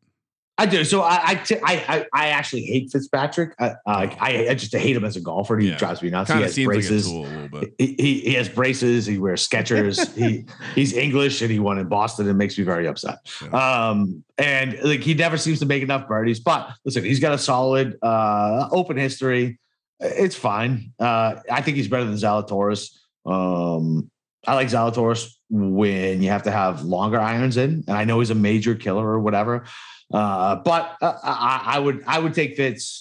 [0.57, 0.85] I do.
[0.85, 3.55] So I I t- I, I, I actually hate Fitzpatrick.
[3.59, 5.59] I, I I I just hate him as a golfer.
[5.59, 5.77] He Yeah.
[5.77, 6.29] drives me nuts.
[6.31, 7.09] He Kind of has seems braces.
[7.09, 7.75] like a tool a little bit.
[7.77, 9.05] he, he he has braces.
[9.05, 10.14] He wears Skechers.
[10.17, 10.45] he
[10.77, 12.29] he's English and he won in Boston.
[12.29, 13.19] It makes me very upset.
[13.53, 16.38] Um, and like he never seems to make enough birdies.
[16.38, 19.59] But listen, he's got a solid uh, open history.
[20.05, 20.93] It's fine.
[20.99, 22.90] Uh, I think he's better than Zalatoris.
[23.27, 24.11] Um,
[24.47, 28.31] I like Zalatoris when you have to have longer irons in, and I know he's
[28.31, 29.64] a major killer or whatever.
[30.12, 33.01] Uh, but uh, I, I would I would take Fitz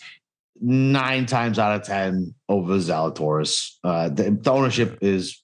[0.62, 3.74] nine times out of ten over Zalatoris.
[3.84, 5.44] Uh, the, the ownership is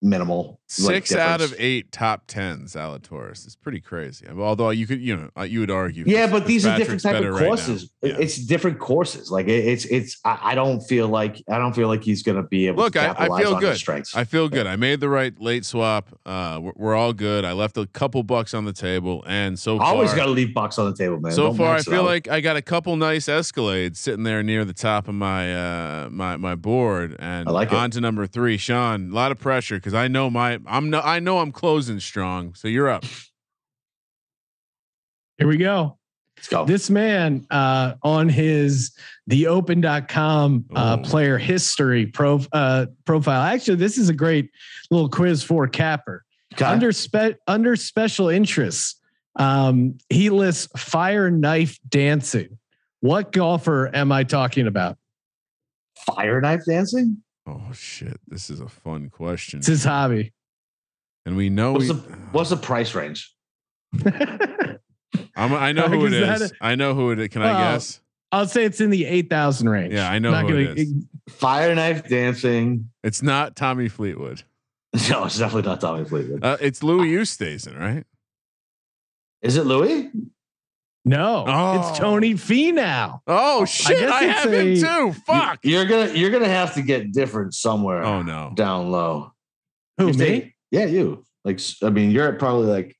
[0.00, 0.60] minimal.
[0.80, 3.44] Like, Six out of eight top tens, Zalatoris.
[3.44, 4.26] It's pretty crazy.
[4.28, 6.04] Although you could, you know, uh, you would argue.
[6.06, 7.90] Yeah, but these are different type of right courses.
[8.02, 8.16] Yeah.
[8.18, 9.30] It's different courses.
[9.30, 10.18] Like it's it's.
[10.24, 13.00] I, don't feel like I don't feel like he's going to be able Look, to
[13.00, 13.76] I, I feel good.
[13.76, 14.14] strengths.
[14.14, 14.66] I feel good.
[14.66, 16.08] I made the right late swap.
[16.24, 17.44] Uh, we're, we're all good.
[17.44, 20.54] I left a couple bucks on the table, and so far, Always got to leave
[20.54, 21.32] bucks on the table, man.
[21.32, 22.04] so Don't far, I feel out.
[22.04, 26.08] like I got a couple nice Escalades sitting there near the top of my uh,
[26.10, 27.74] my my board, and I like it.
[27.74, 29.10] on to number three, Sean.
[29.10, 32.54] A lot of pressure because I know my I'm no I know I'm closing strong.
[32.54, 33.04] So you're up.
[35.38, 35.98] Here we go.
[36.36, 36.64] let's go.
[36.64, 38.92] This man uh, on his
[39.28, 41.02] theopen.com uh, Oh.
[41.08, 43.42] player history pro, uh, profile.
[43.42, 44.50] Actually, this is a great
[44.90, 46.24] little quiz for Capper.
[46.54, 46.64] Okay.
[46.64, 49.00] Under spe- under special interests,
[49.36, 52.58] um, he lists fire knife dancing.
[53.00, 54.98] What golfer am I talking about?
[56.06, 57.22] fire knife dancing.
[57.46, 60.32] Oh shit, this is a fun question, It's his hobby.
[61.24, 62.00] And we know What's we, the
[62.32, 63.32] what's the price range?
[64.04, 66.52] I'm, I know Like, who it is that is.
[66.52, 67.28] a- I know who it is.
[67.28, 68.00] Can I guess?
[68.30, 69.92] I'll say it's in the eight thousand range.
[69.94, 70.94] Yeah, I know Not who it gonna- is.
[71.28, 72.90] Fire knife dancing.
[73.04, 74.42] It's not Tommy Fleetwood.
[75.08, 76.44] No, it's definitely not Tommy Fleetwood.
[76.44, 78.04] Uh, it's Louis Oosthuizen, right?
[79.40, 80.10] Is it Louis?
[81.06, 81.80] No, Oh.
[81.90, 83.20] it's Tony Finau.
[83.26, 83.98] Oh shit!
[84.00, 84.76] guess I, it's have him
[85.14, 85.20] too.
[85.26, 85.60] Fuck.
[85.62, 88.02] You're gonna you're gonna have to get different somewhere.
[88.04, 88.52] Oh no.
[88.54, 89.32] down low.
[89.98, 90.24] Who If me?
[90.26, 91.22] they- yeah, you.
[91.44, 92.96] Like I mean, you're at probably like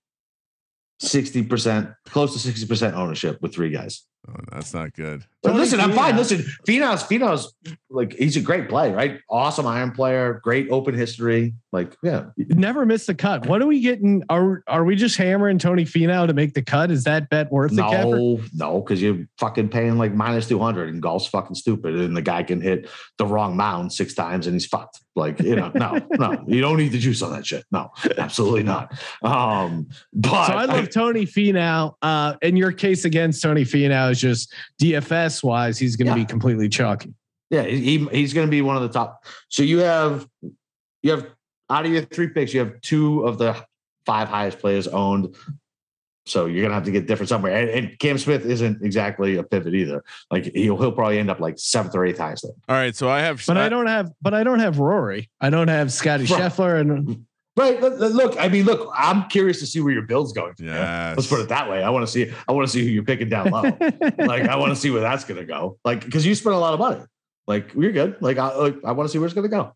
[1.01, 4.03] sixty percent, close to sixty percent ownership with three guys.
[4.29, 5.25] Oh, that's not good.
[5.45, 6.17] Tony listen, I'm fine.
[6.17, 7.53] Listen, Finau's Finau's
[7.91, 9.21] like he's a great play, right?
[9.29, 11.55] Awesome iron player, great open history.
[11.73, 13.47] Like, yeah, Never missed the cut.
[13.47, 14.23] What are we getting?
[14.29, 16.91] Are are we just hammering Tony Finau to make the cut?
[16.91, 18.17] Is that bet worth it, Capper?
[18.17, 22.17] no, no, because you're fucking paying like minus two hundred, and golf's fucking stupid, and
[22.17, 25.01] the guy can hit the wrong mound six times, and he's fucked.
[25.15, 27.65] Like, you know, no, no, you don't need the juice on that shit.
[27.71, 28.93] No, absolutely not.
[29.23, 31.95] Um, but So I love Tony Finau.
[32.01, 36.25] Uh, in your case against Tony Finau is just DFS wise, he's going to Yeah.
[36.25, 37.15] be completely chalky.
[37.51, 39.25] Yeah, he, he's going to be one of the top.
[39.49, 40.27] So you have
[41.03, 41.27] you have
[41.71, 43.55] out of your three picks, you have two of the
[44.05, 45.37] five highest players owned.
[46.25, 47.53] So you're gonna have to get different somewhere.
[47.61, 50.05] And, and Cam Smith isn't exactly a pivot either.
[50.31, 52.45] Like he'll he'll probably end up like seventh or eighth highest.
[52.45, 52.53] There.
[52.69, 53.43] All right, so I have.
[53.45, 54.13] But I don't have.
[54.23, 55.31] But I don't have Rory.
[55.41, 56.41] I don't have Scotty Right.
[56.43, 56.81] Scheffler.
[56.81, 57.81] And Right.
[57.81, 60.55] Look, look, I mean, look, I'm curious to see where your build's going.
[60.55, 60.65] to.
[60.65, 61.17] Yes.
[61.17, 61.83] Let's put it that way.
[61.83, 62.33] I want to see.
[62.49, 63.63] I want to see who you're picking down low.
[64.19, 65.79] like I want to see where that's gonna go.
[65.85, 67.03] Like because you spent a lot of money.
[67.47, 68.17] Like we're good.
[68.21, 69.75] Like I like, I want to see where it's gonna go.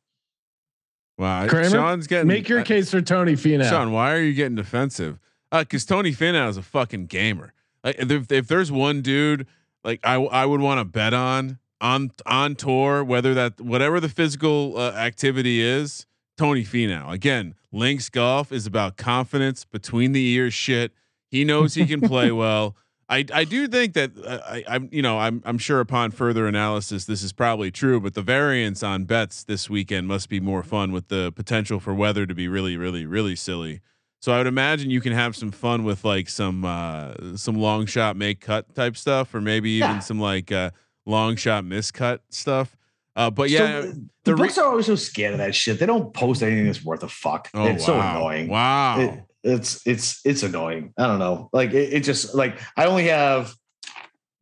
[1.19, 2.29] Wow, Kramer, Sean's getting.
[2.29, 3.69] make your uh, case for Tony Finau.
[3.69, 5.19] Sean, why are you getting defensive?
[5.51, 7.55] Because Tony Finau is a fucking gamer.
[7.83, 9.47] Like, if, if there's one dude
[9.85, 14.09] like I I would want to bet on on on tour, whether that whatever the
[14.09, 17.11] physical uh, activity is, Tony Finau.
[17.13, 20.93] Again, links golf is about confidence, between the ears shit.
[21.31, 22.77] He knows he can play well.
[23.09, 26.47] I, I do think that uh, I, I'm you know I'm I'm sure upon further
[26.49, 30.63] analysis this is probably true, but the variance on bets this weekend must be more
[30.65, 33.81] fun with the potential for weather to be really really really silly.
[34.21, 37.87] So I would imagine you can have some fun with like some uh, some long
[37.87, 39.99] shot make cut type stuff, or maybe even Yeah.
[40.01, 40.73] some like uh,
[41.05, 42.77] long shot miscut stuff.
[43.17, 45.79] Uh, but So yeah, the, the re- books are always so scared of that shit.
[45.81, 47.49] They don't post anything that's worth a fuck.
[47.55, 48.49] oh it's wow, so annoying.
[48.49, 49.01] Wow.
[49.01, 50.93] It- it's it's it's annoying.
[50.99, 51.49] I don't know.
[51.53, 53.55] Like it, it just like I only have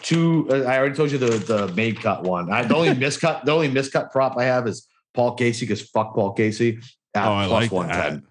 [0.01, 0.49] two.
[0.51, 2.51] uh, I already told you the the made cut one.
[2.51, 6.15] I, the only miscut the only miscut prop I have is Paul Casey because fuck
[6.15, 6.79] Paul Casey.
[7.15, 8.09] At oh, I plus like one that.
[8.11, 8.23] ten.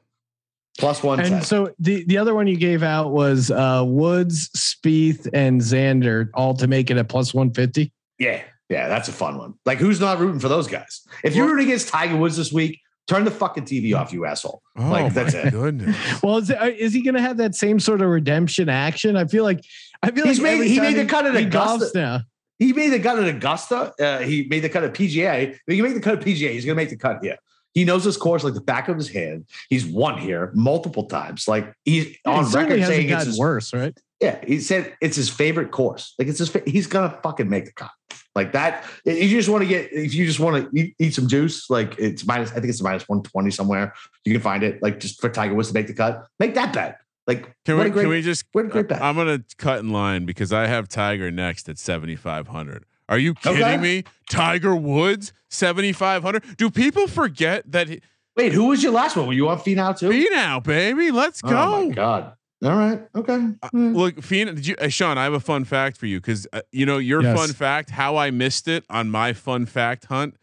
[0.79, 1.33] Plus one ten.
[1.33, 6.29] And so the the other one you gave out was uh, Woods, Spieth, and Xander,
[6.33, 7.93] all to make it a plus one fifty.
[8.17, 9.53] Yeah, yeah, that's a fun one.
[9.65, 11.01] Like, who's not rooting for those guys?
[11.23, 14.61] If you're rooting against Tiger Woods this week, turn the fucking TV off, you asshole.
[14.77, 15.51] Oh Like, that's my it.
[15.51, 15.95] goodness.
[16.23, 19.15] Well, is, it, is he going to have that same sort of redemption action?
[19.17, 19.63] I feel like
[20.01, 21.91] I feel He's like made- he made the cut at he Augusta.
[21.97, 22.21] now.
[22.59, 23.93] He made the cut at Augusta.
[23.99, 25.51] Uh, he made the cut at PGA.
[25.51, 27.37] If he make the cut at PGA, he's going to make the cut here.
[27.73, 29.45] He knows this course like the back of his hand.
[29.69, 31.47] He's won here multiple times.
[31.47, 33.97] Like he's Yeah, on it certainly record hasn't saying it's his, worse, right?
[34.21, 34.43] yeah.
[34.45, 36.13] He said it's his favorite course.
[36.19, 36.49] Like it's his.
[36.49, 37.91] Fa- he's gonna fucking make the cut.
[38.35, 38.83] Like that.
[39.05, 41.69] If you just want to get, if you just want to eat, eat some juice,
[41.69, 42.51] like it's minus.
[42.51, 43.93] I think it's minus one twenty somewhere.
[44.25, 44.81] You can find it.
[44.81, 46.99] Like just for Tiger Woods to make the cut, make that bet.
[47.27, 48.43] Like Can we great, can we just?
[48.51, 49.01] what a great bet.
[49.01, 52.85] I'm gonna cut in line because I have Tiger next at 7,500.
[53.13, 53.77] Are you kidding Okay.
[53.77, 54.03] me?
[54.27, 56.57] Tiger Woods 7,500.
[56.57, 58.01] Do people forget that he,
[58.35, 59.27] Wait, who was your last one?
[59.27, 60.09] Were you on Finau too?
[60.09, 61.11] Finau, baby?
[61.11, 61.49] Let's go.
[61.55, 62.33] Oh my god.
[62.63, 63.03] All right.
[63.15, 63.49] Okay.
[63.61, 63.69] Uh.
[63.71, 65.19] Look, Finau, did you, uh, Sean?
[65.19, 67.37] I have a fun fact for you because uh, you know your Yes.
[67.37, 67.91] fun fact.
[67.91, 70.35] How I missed it on my fun fact hunt.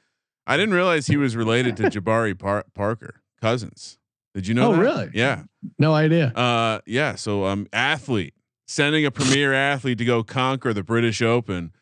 [0.47, 3.99] I didn't realize he was related to Jabari Par- Parker, cousins.
[4.35, 4.69] Did you know?
[4.69, 4.81] Oh, that?
[4.81, 5.11] really?
[5.13, 5.43] Yeah.
[5.77, 6.29] No idea.
[6.29, 7.17] Uh, yeah.
[7.17, 8.35] So, um, athlete
[8.69, 11.73] sending a premier athlete to go conquer the British Open.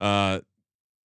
[0.00, 0.40] Uh,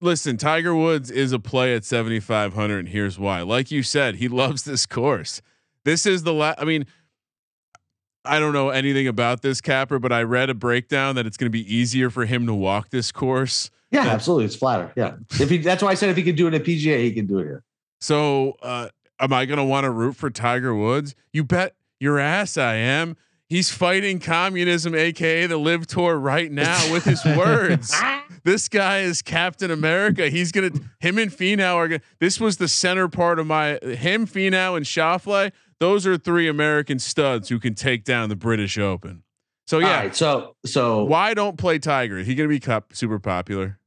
[0.02, 3.42] listen, Tiger Woods is a play at 7,500, and here's why.
[3.42, 5.42] Like you said, he loves this course.
[5.86, 6.86] This is the last, I mean,
[8.24, 11.48] I don't know anything about this capper, but I read a breakdown that it's going
[11.48, 13.72] to be easier for him to walk this course.
[13.90, 14.46] Yeah, absolutely.
[14.46, 14.94] It's flatter.
[14.96, 15.16] Yeah.
[15.40, 17.26] If he, that's why I said if he could do it at PGA, he can
[17.26, 17.64] do it here.
[18.00, 21.16] So, uh, am I going to want to root for Tiger Woods?
[21.34, 23.18] You bet your ass I am.
[23.52, 27.94] He's fighting communism, aka the LIV Tour, right now with his words.
[28.46, 30.30] this guy is Captain America.
[30.30, 30.72] He's gonna.
[31.02, 32.02] Him and Finau are gonna.
[32.20, 33.78] This was the center part of my.
[33.84, 35.52] Him, Finau, and Schauffele.
[35.82, 39.24] Those are three American studs who can take down the British Open.
[39.68, 40.16] So yeah, right.
[40.16, 42.20] So so why don't play Tiger?
[42.20, 43.80] Is he gonna be cup super popular?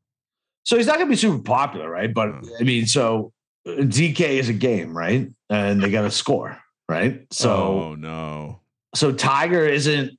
[0.65, 2.13] so he's not gonna be super popular, right?
[2.13, 3.33] But I mean, so
[3.67, 5.31] uh, DK is a game, right?
[5.49, 7.27] And they got to score, right?
[7.31, 8.61] So oh no.
[8.95, 10.19] So Tiger isn't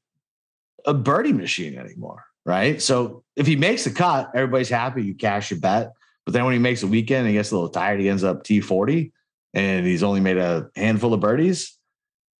[0.86, 2.82] a birdie machine anymore, right?
[2.82, 5.04] So if he makes the cut, everybody's happy.
[5.04, 5.94] You cash your bet.
[6.26, 8.24] But then when he makes a weekend and he gets a little tired, he ends
[8.24, 9.12] up T40
[9.54, 11.78] and he's only made a handful of birdies.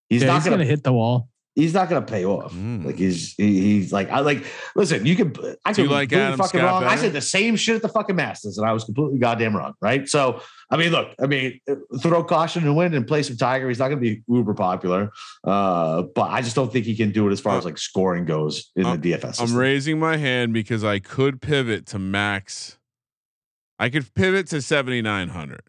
[0.08, 1.28] He's Yeah, not gonna, gonna hit the wall.
[1.54, 2.52] he's not gonna pay off.
[2.52, 2.84] Mm.
[2.84, 4.44] Like he's he, he's like I like
[4.74, 6.84] listen, you can I Do could like be Adam fucking Scott wrong.
[6.84, 9.74] I said the same shit at the fucking Masters and I was completely goddamn wrong,
[9.80, 10.08] right?
[10.08, 11.60] So I mean, look, I mean,
[12.00, 13.68] throw caution and win and play some Tiger.
[13.68, 15.12] He's not gonna be uber popular.
[15.44, 18.24] Uh, but I just don't think he can do it as far as like scoring
[18.24, 19.40] goes in I'm- the DFS.
[19.40, 22.78] I'm raising my hand because I could pivot to max.
[23.78, 25.60] I could pivot to 7,900.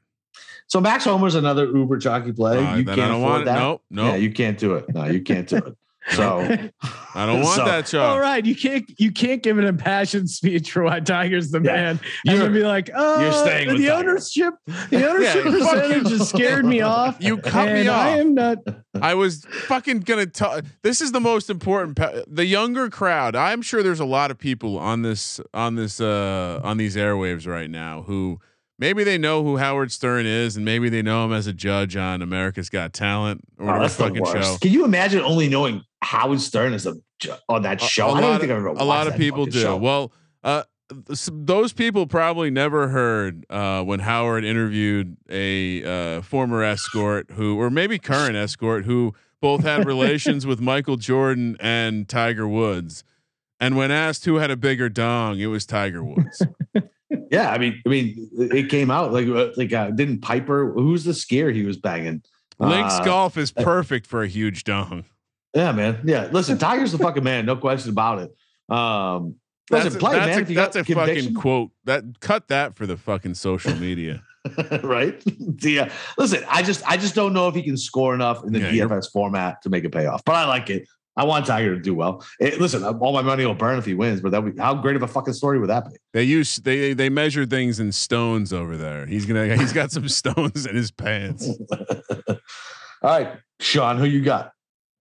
[0.68, 2.58] So Max Homa's another uber chalky play.
[2.58, 3.60] Uh, you can't afford that.
[3.60, 4.08] Nope, nope.
[4.08, 4.94] Yeah, you can't do it.
[4.94, 5.78] No, you can't do it.
[6.12, 6.40] So
[7.16, 8.02] I don't want So- that show.
[8.02, 11.72] All right, you can't you can't give an impassioned speech for why Tiger's the Yeah.
[11.74, 14.54] man and You're- then be like, oh, you're staying with the Tiger." ownership,
[14.90, 16.18] the ownership Yeah, percentage you.
[16.18, 17.18] has scared me off.
[17.20, 18.20] You cut me and I off.
[18.20, 18.58] am not.
[19.02, 20.62] I was fucking gonna tell.
[20.84, 21.98] This is the most important.
[21.98, 23.36] Pa- the younger crowd.
[23.36, 27.46] I'm sure there's a lot of people on this on this uh on these airwaves
[27.46, 28.40] right now who
[28.80, 31.96] maybe they know who Howard Stern is, and maybe they know him as a judge
[31.96, 34.52] on America's Got Talent or Oh, whatever that's the fucking worst.
[34.54, 34.58] show.
[34.62, 36.96] Can you imagine only knowing Howard Stern is a
[37.50, 38.10] on that show?
[38.10, 39.60] A, I don't lot think I've ever of, a lot of people do.
[39.60, 39.78] show.
[39.78, 40.12] Well,
[40.44, 45.84] uh, those people probably never heard uh, when Howard interviewed a
[46.18, 51.58] uh, former escort who, or maybe current escort, who both had relations with Michael Jordan
[51.60, 53.04] and Tiger Woods.
[53.60, 56.42] And when asked who had a bigger dong, it was Tiger Woods.
[57.32, 60.72] Yeah, I mean, I mean, it came out like uh, like uh, didn't Piper?
[60.74, 62.22] Who's the skier he was banging?
[62.60, 65.06] Links Uh, golf is perfect for a huge dong.
[65.54, 66.02] Yeah, man.
[66.06, 68.76] Yeah, listen, Tiger's the fucking man, no question about it.
[68.76, 69.36] Um,
[69.70, 70.38] That's, listen, a, play, that's man.
[70.38, 71.72] a, if you that's got a fucking quote.
[71.86, 74.22] That cut that for the fucking social media.
[74.84, 75.22] right?
[75.62, 75.92] yeah.
[76.18, 78.70] Listen, I just I just don't know if he can score enough in the Yeah,
[78.72, 80.24] you're- DFS format to make it pay off.
[80.26, 80.88] But I like it.
[81.20, 82.24] I want Tiger to do well.
[82.40, 84.96] Eh, listen, all my money will burn if he wins, but that would how great
[84.96, 85.98] of a fucking story would that be?
[86.14, 89.06] They use they they measure things in stones over there.
[89.08, 91.50] He's gonna he's got some stones in his pants.
[92.30, 92.38] all
[93.04, 94.52] right, Sean, who you got?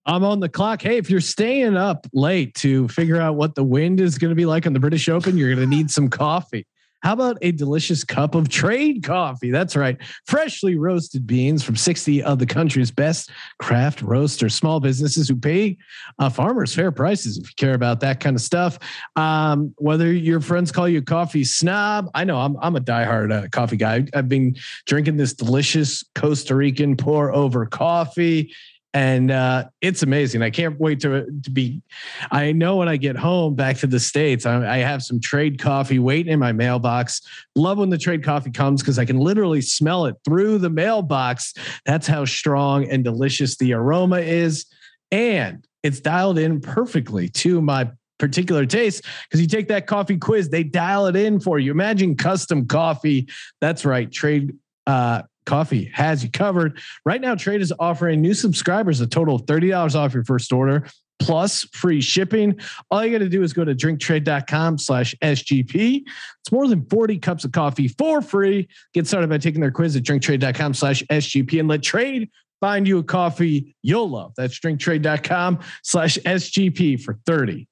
[0.07, 0.83] I'm on the clock.
[0.83, 4.37] Hey, if you're staying up late to figure out what the wind is going to
[4.37, 6.65] be like on the British Open, you're going to need some coffee.
[7.03, 9.51] How about a delicious cup of trade coffee?
[9.51, 9.97] That's right.
[10.27, 15.77] Freshly roasted beans from 60 of the country's best craft roasters, small businesses who pay
[16.19, 18.79] uh, farmers fair prices if you care about that kind of stuff.
[19.15, 23.33] Um, whether your friends call you a coffee snob, I know I'm, I'm a diehard
[23.33, 24.07] uh, coffee guy.
[24.15, 28.53] I've been drinking this delicious Costa Rican pour over coffee
[28.95, 30.43] and uh, it's amazing.
[30.43, 31.83] I can't wait to to be.
[32.31, 35.59] I know when I get home back to the states, I, I have some trade
[35.59, 37.21] coffee waiting in my mailbox.
[37.55, 41.53] Love when the trade coffee comes because I can literally smell it through the mailbox.
[41.85, 44.65] That's how strong and delicious the aroma is,
[45.11, 50.49] and it's dialed in perfectly to my particular taste because you take that coffee quiz
[50.49, 53.29] they dial it in for you imagine custom coffee
[53.61, 54.55] that's right trade
[54.87, 59.43] uh coffee has you covered Right now, Trade is offering new subscribers a total of
[59.47, 60.87] $30 off your first order
[61.19, 62.61] plus free shipping.
[62.91, 66.03] All you got to do is go to drinktrade.com slash SGP.
[66.05, 68.69] It's more than 40 cups of coffee for free.
[68.93, 72.31] Get started by taking their quiz at drinktrade.com slash SGP and let trade
[72.61, 74.33] find you a coffee you'll love.
[74.37, 77.67] That's drinktrade.com slash SGP for $30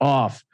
[0.00, 0.44] off.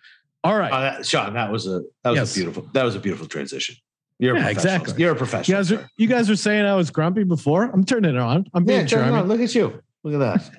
[0.45, 0.73] All right.
[0.73, 2.33] Uh, Sean, that was a that was Yes.
[2.33, 3.75] a beautiful that was a beautiful transition.
[4.19, 4.75] You're a Yeah, professional.
[4.75, 5.03] exactly.
[5.03, 5.59] You're a you professional.
[5.59, 7.65] guys are you guys are saying I was grumpy before.
[7.65, 8.47] I'm turning it on.
[8.55, 9.15] I'm being yeah, it charming.
[9.15, 9.29] on.
[9.29, 9.83] look at you.
[10.05, 10.51] Look at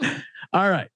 [0.00, 0.20] that.
[0.52, 0.88] All right.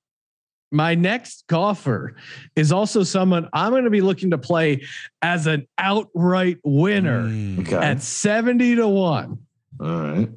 [0.71, 2.15] My next golfer
[2.55, 4.83] is also someone I'm going to be looking to play
[5.23, 7.61] as an outright winner Mm.
[7.61, 7.77] Okay.
[7.77, 9.39] at 70 to 1.
[9.81, 10.29] All right.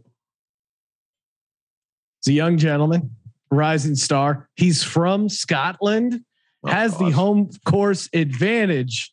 [2.19, 3.11] It's a young gentleman,
[3.49, 4.47] rising star.
[4.55, 6.21] He's from Scotland,
[6.63, 9.11] Oh, has the home course advantage.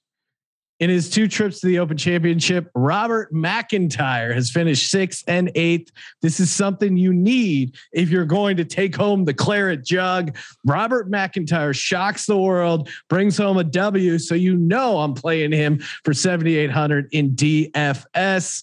[0.80, 5.90] In his two trips to the Open Championship, Robert McIntyre has finished sixth and eighth.
[6.22, 10.36] This is something you need if you're going to take home the claret jug.
[10.64, 14.18] Robert McIntyre shocks the world, brings home a W.
[14.20, 18.62] So you know I'm playing him for 7,800 in DFS.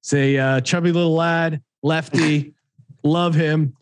[0.00, 2.54] It's a uh, chubby little lad, lefty.
[3.02, 3.74] Love him.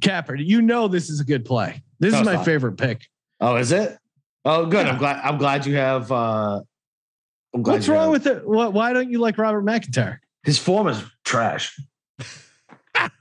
[0.00, 1.82] Capper, you know this is a good play.
[2.00, 2.44] This No, is my not.
[2.46, 3.06] favorite pick.
[3.40, 3.98] Oh, is it?
[4.46, 4.86] Oh, good.
[4.86, 4.92] Yeah.
[4.92, 5.20] I'm glad.
[5.24, 6.10] I'm glad you have.
[6.10, 6.60] uh
[7.52, 8.46] What's wrong have- with it?
[8.46, 10.18] What, why don't you like Robert McIntyre?
[10.44, 10.88] his form?
[10.88, 11.78] Is trash.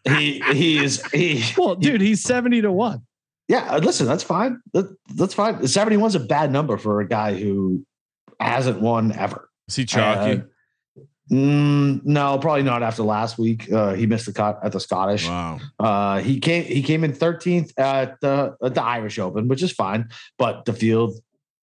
[0.07, 1.43] he he is he.
[1.57, 3.01] Well, dude, he's 70 to 1.
[3.47, 4.61] Yeah, uh, listen, that's fine.
[4.73, 5.55] That, that's fine.
[5.59, 7.85] 71's a bad number for a guy who
[8.39, 9.49] hasn't won ever.
[9.67, 10.41] Is he chalky?
[10.41, 10.45] Uh,
[11.31, 13.71] Mm, no, probably not after last week.
[13.71, 15.27] Uh, he missed the cut at the Scottish.
[15.27, 15.59] Wow.
[15.77, 19.71] Uh, he came he came in 13th at the at the Irish Open, which is
[19.71, 20.09] fine.
[20.37, 21.15] But the field,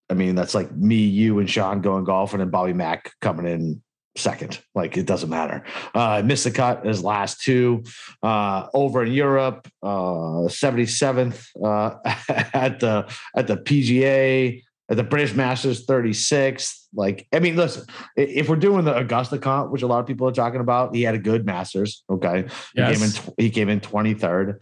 [0.09, 3.81] I mean, that's like me, you, and Sean going golfing, and Bobby Mack coming in
[4.17, 4.59] second.
[4.73, 5.63] Like it doesn't matter.
[5.93, 7.83] Uh, missed the cut his last two.
[8.21, 11.97] Uh, over in Europe, uh, 77th uh,
[12.53, 14.61] at the at the PGA.
[14.87, 16.85] At the British Masters 36th.
[16.93, 20.27] Like, I mean, listen, if we're doing the Augusta comp, which a lot of people
[20.27, 22.03] are talking about, he had a good Masters.
[22.07, 22.45] Okay.
[22.75, 23.09] He came in.
[23.39, 24.61] He came in twenty third.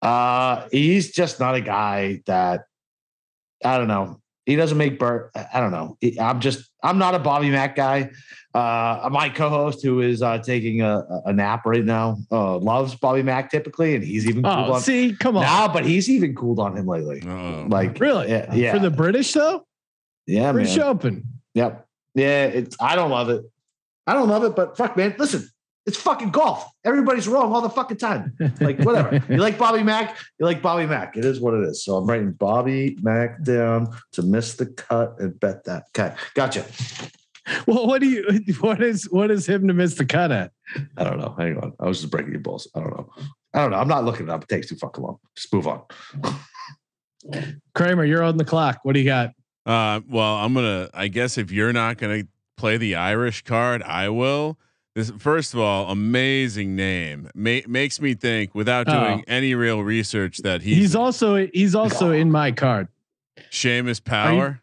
[0.00, 2.60] Uh, he's just not a guy that
[3.64, 4.20] I don't know.
[4.50, 5.30] He doesn't make Bert.
[5.54, 5.96] I don't know.
[6.20, 6.68] I'm just.
[6.82, 8.10] I'm not a Bobby Mack guy.
[8.52, 13.22] Uh, my co-host, who is uh, taking a, a nap right now, uh, loves Bobby
[13.22, 15.44] Mack typically, and he's even cooled Oh, on see, come on.
[15.44, 15.68] now.
[15.72, 17.22] But he's even cooled on him lately.
[17.24, 17.66] Uh-oh.
[17.68, 18.28] Like Really?
[18.28, 19.64] yeah, yeah, For the British though?
[20.26, 20.86] yeah, British man.
[20.86, 21.24] Open.
[21.54, 21.86] Yep.
[22.16, 23.44] Yeah, it's I don't love it.
[24.08, 25.14] I don't love it, but fuck, man.
[25.16, 25.48] Listen,
[25.90, 26.64] it's fucking golf.
[26.84, 28.36] Everybody's wrong all the fucking time.
[28.60, 29.20] Like, whatever.
[29.28, 30.16] you like Bobby Mack?
[30.38, 31.16] You like Bobby Mack.
[31.16, 31.84] It is what it is.
[31.84, 35.86] So I'm writing Bobby Mack down to miss the cut and bet that.
[35.88, 36.14] Okay.
[36.34, 36.64] Gotcha.
[37.66, 38.24] Well, what do you
[38.60, 40.52] what is what is him to miss the cut at?
[40.96, 41.34] I don't know.
[41.36, 41.72] Hang on.
[41.80, 42.70] I was just breaking your balls.
[42.76, 43.10] I don't know.
[43.52, 43.78] I don't know.
[43.78, 44.44] I'm not looking it up.
[44.44, 45.18] It takes too fucking long.
[45.34, 45.82] Just move on.
[47.74, 48.78] Kramer, you're on the clock.
[48.84, 49.30] What do you got?
[49.66, 50.88] Uh, well, I'm gonna.
[50.94, 52.22] I guess if you're not gonna
[52.56, 54.56] play the Irish card, I will.
[54.94, 58.92] This first of all, amazing name Ma- makes me think without Oh.
[58.92, 62.88] doing any real research that he's, He's also he's also in my card.
[63.50, 64.60] Seamus Power.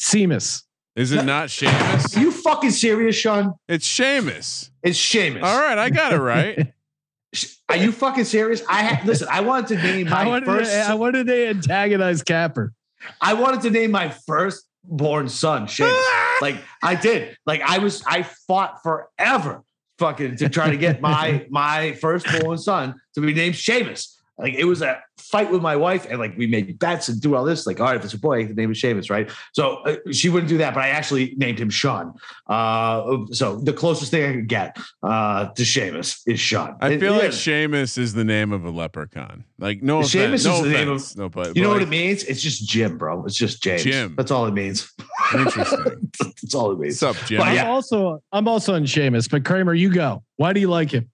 [0.00, 0.64] Seamus.
[0.96, 3.54] Is it not Are you fucking serious, Sean?
[3.68, 4.70] It's Seamus.
[4.82, 5.42] It's Seamus.
[5.42, 6.72] All right, I got it right.
[7.68, 8.62] Are you fucking serious?
[8.68, 9.28] I had listen.
[9.30, 10.70] I wanted to name I my wanted, first.
[10.72, 12.72] to, I wanted to antagonize Capper.
[13.20, 16.02] I wanted to name my first born son Seamus.
[16.40, 17.36] like I did.
[17.46, 18.02] Like I was.
[18.06, 19.62] I fought forever,
[19.98, 24.17] fucking, to try to get my my firstborn son to be named Seamus.
[24.38, 27.34] Like it was a fight with my wife, and like we made bets and do
[27.34, 27.66] all this.
[27.66, 29.30] Like, all right, if it's a boy, the name is Seamus, right?
[29.52, 32.14] So uh, she wouldn't do that, but I actually named him Sean.
[32.46, 36.76] Uh, so the closest thing I could get uh, to Seamus is Sean.
[36.80, 37.22] I It- feel yeah.
[37.22, 39.44] like Seamus is the name of a leprechaun.
[39.58, 41.88] Like no Seamus no is the name offense, no, but You know but what it
[41.88, 42.22] means?
[42.24, 43.24] It's just Jim, bro.
[43.24, 43.82] It's just James.
[43.82, 44.14] Jim.
[44.16, 44.92] That's all it means.
[45.34, 46.10] Interesting.
[46.20, 47.02] That's all it means.
[47.02, 47.38] What's up, Jim?
[47.40, 47.64] But yeah.
[47.64, 50.22] I'm also I'm also on Seamus, but Kramer, you go.
[50.36, 51.10] Why do you like him?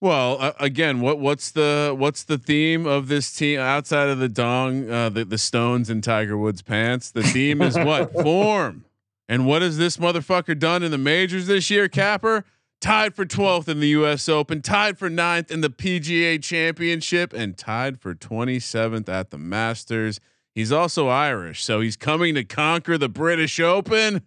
[0.00, 4.28] Well, uh, again, what what's the what's the theme of this team outside of the
[4.28, 7.10] dong, uh, the the Stones and Tiger Woods pants?
[7.10, 8.84] The theme is what form,
[9.26, 11.88] and what has this motherfucker done in the majors this year?
[11.88, 12.44] Capper
[12.78, 14.28] tied for twelfth in the U.S.
[14.28, 19.38] Open, tied for 9th in the PGA Championship, and tied for twenty seventh at the
[19.38, 20.20] Masters.
[20.54, 24.22] He's also Irish, so he's coming to conquer the British Open.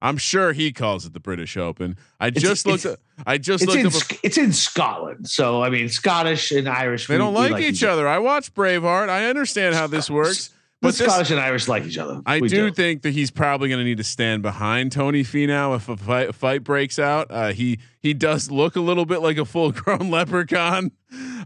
[0.00, 1.96] I'm sure he calls it the British Open.
[2.20, 2.84] I It's- just looked.
[2.84, 3.92] it's- Up, I just It's looked in, up.
[4.22, 5.28] a- it's in Scotland.
[5.28, 7.06] So, I mean, Scottish and Irish.
[7.08, 8.06] They don't we like, each other.
[8.06, 9.08] I watch Braveheart.
[9.08, 12.20] I understand how this works, But this, Scottish and Irish like each other.
[12.24, 15.74] I We do, think that he's probably going to need to stand behind Tony Finau
[15.74, 17.26] if a fight, fight breaks out.
[17.30, 20.92] Uh, he he does look a little bit like a full grown leprechaun.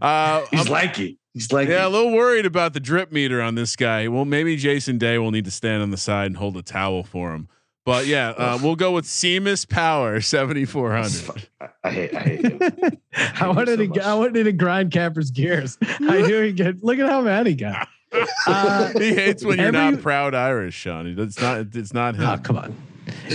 [0.01, 1.17] Uh, He's I'm- lanky.
[1.33, 1.71] He's lanky.
[1.71, 4.07] yeah, a little worried about the drip meter on this guy.
[4.07, 7.03] Well, maybe Jason Day will need to stand on the side and hold a towel
[7.03, 7.47] for him.
[7.85, 11.47] But yeah, uh, we'll go with Seamus Power seventy four hundred.
[11.59, 12.15] I, I hate.
[12.15, 12.59] I hate him.
[13.41, 13.99] I wanted so to much.
[13.99, 15.77] I wanted to grind Capper's gears.
[15.81, 17.87] I knew he get look at how mad he got.
[18.47, 21.07] Uh, he hates when you're every- not proud Irish, Sean.
[21.19, 21.67] It's not.
[21.73, 22.23] It's not him.
[22.25, 22.75] Oh, come on.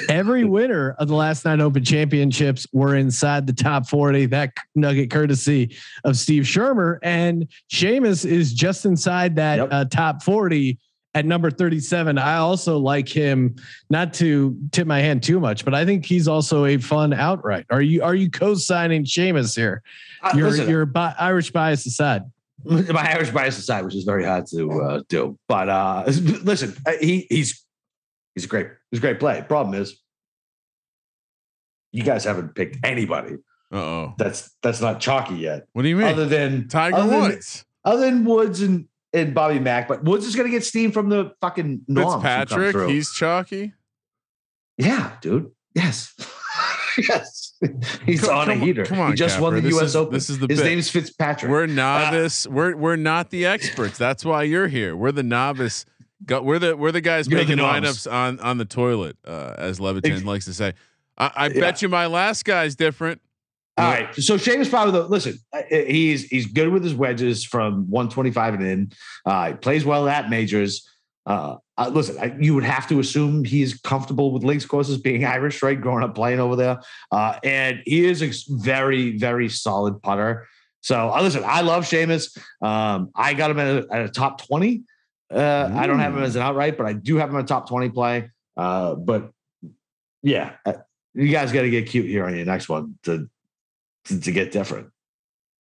[0.09, 4.25] Every winner of the last nine Open Championships were inside the top 40.
[4.27, 6.99] That nugget courtesy of Steve Schirmer.
[7.03, 9.69] And Seamus is just inside that Yep.
[9.71, 10.79] uh, top 40
[11.19, 12.17] at number 37.
[12.17, 13.57] I also like him,
[13.91, 17.67] not to tip my hand too much, but I think he's also a fun outright.
[17.71, 19.83] Are you are you co-signing Seamus here?
[20.23, 22.23] Uh, Your listen, your bi- Irish bias aside.
[22.65, 25.37] my Irish bias aside, which is very hard to uh, do.
[25.49, 27.65] But uh, listen, uh, he he's
[28.37, 29.45] he's a great he's a great play.
[29.49, 30.01] Problem is,
[31.93, 33.35] you guys haven't picked anybody
[33.73, 34.15] Uh oh.
[34.19, 36.07] that's that's not chalky yet, What do you mean?
[36.07, 37.65] other than Tiger other than- Woods.
[37.85, 39.89] other than Woods and and Bobby Mack.
[39.89, 42.89] But Woods is going to get steam from the fucking come Fitzpatrick.
[42.91, 43.73] He's chalky.
[44.77, 45.51] yeah, dude.
[45.75, 46.15] Yes.
[47.09, 47.55] yes.
[48.07, 48.85] He's Come- on a come- heater.
[48.85, 49.85] come on, he just won the This U.S.
[49.85, 50.15] is- Open.
[50.15, 50.65] this is the His bit.
[50.67, 51.51] name's Fitzpatrick.
[51.51, 52.47] We're novice.
[52.47, 53.99] we're we're not the experts.
[53.99, 54.95] That's why you're here.
[54.97, 55.85] We're the novice.
[56.29, 58.07] We're the we're the guys the making novice.
[58.07, 60.75] lineups on on the toilet, uh, as Levitin likes to say.
[61.17, 61.61] I, I Yeah.
[61.61, 63.21] bet you my last guy's different.
[63.79, 64.15] All right.
[64.17, 65.39] So Seamus probably though, listen,
[65.71, 68.93] he's he's good with his wedges from 125 and in.
[69.25, 70.89] Uh, he plays well at majors.
[71.25, 75.25] Uh, uh, listen, I, you would have to assume he's comfortable with links courses, being
[75.37, 75.81] Irish, right?
[75.81, 76.81] Growing up playing over there,
[77.13, 80.49] uh, and he is a very, very solid putter.
[80.81, 82.37] So uh, listen, I love Seamus.
[82.61, 84.83] Um, I got him at a, at a top twenty.
[85.33, 87.47] Uh, I don't have him as an outright, but I do have him in a
[87.47, 88.31] top twenty play.
[88.57, 89.31] Uh, but
[90.23, 90.73] yeah, uh,
[91.15, 93.29] you guys got to get cute here on your next one to
[94.09, 94.89] to, to get different.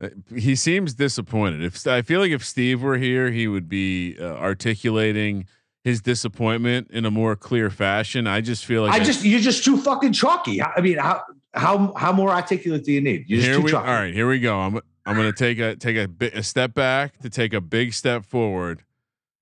[0.02, 1.62] Uh, He seems disappointed.
[1.62, 5.46] If I feel like if Steve were here, he would be uh, articulating
[5.84, 8.26] his disappointment in a more clear fashion.
[8.26, 10.62] I just feel like I just you're just too fucking chalky.
[10.62, 11.22] I mean, how
[11.54, 13.24] how how more articulate do you need?
[13.26, 13.90] You're just here too we all chalky.
[13.90, 14.14] right.
[14.14, 14.58] Here we go.
[14.58, 17.94] I'm I'm gonna take a take a, bi- a step back to take a big
[17.94, 18.84] step forward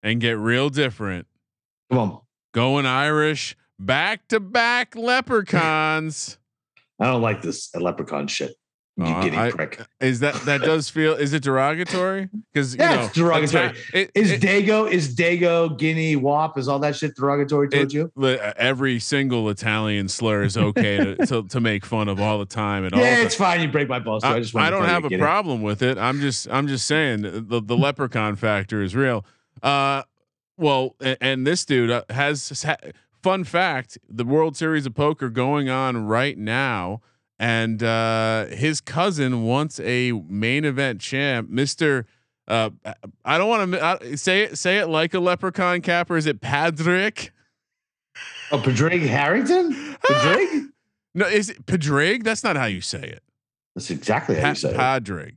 [0.03, 1.27] and get real different.
[1.91, 2.21] Come on.
[2.53, 6.39] Going Irish back to back leprechauns.
[7.01, 8.55] I don't like this leprechaun shit.
[8.99, 9.79] You Uh, giddy I- prick.
[10.01, 11.13] Is that that does feel?
[11.15, 12.31] Is it derogatory?
[12.53, 13.65] Because Yeah, you know, it's derogatory.
[13.67, 17.95] atta- it- Is it- Dago, is Dago, Guinea, Wop, is all that shit derogatory towards
[17.95, 18.11] it- you?
[18.57, 22.87] every single Italian slur is okay to, to to make fun of all the time
[22.87, 23.01] at all.
[23.01, 23.61] Yeah, ti- it's fine.
[23.61, 24.23] You break my balls.
[24.23, 24.29] too.
[24.31, 25.99] I, I, just I don't have a problem with it.
[25.99, 29.27] I'm just I'm just saying the the leprechaun factor is real.
[29.63, 30.05] Uh,
[30.57, 32.65] well, and, and this dude uh, has
[33.23, 37.03] fun fact: the World Series of Poker going on right now,
[37.39, 42.07] and uh, his cousin wants a main event champ, Mister.
[42.49, 42.71] Uh,
[43.25, 43.73] I don't want
[44.03, 44.57] to say it.
[44.59, 46.17] Say it like a leprechaun capper.
[46.17, 47.33] Is it Patrick?
[48.53, 49.73] Oh, Padrig Harrington?
[50.05, 50.69] Padrig?
[51.15, 52.23] No, is it Padrig?
[52.23, 53.23] That's not how you say it.
[53.75, 54.77] That's exactly how you say it.
[54.77, 55.37] Padrig,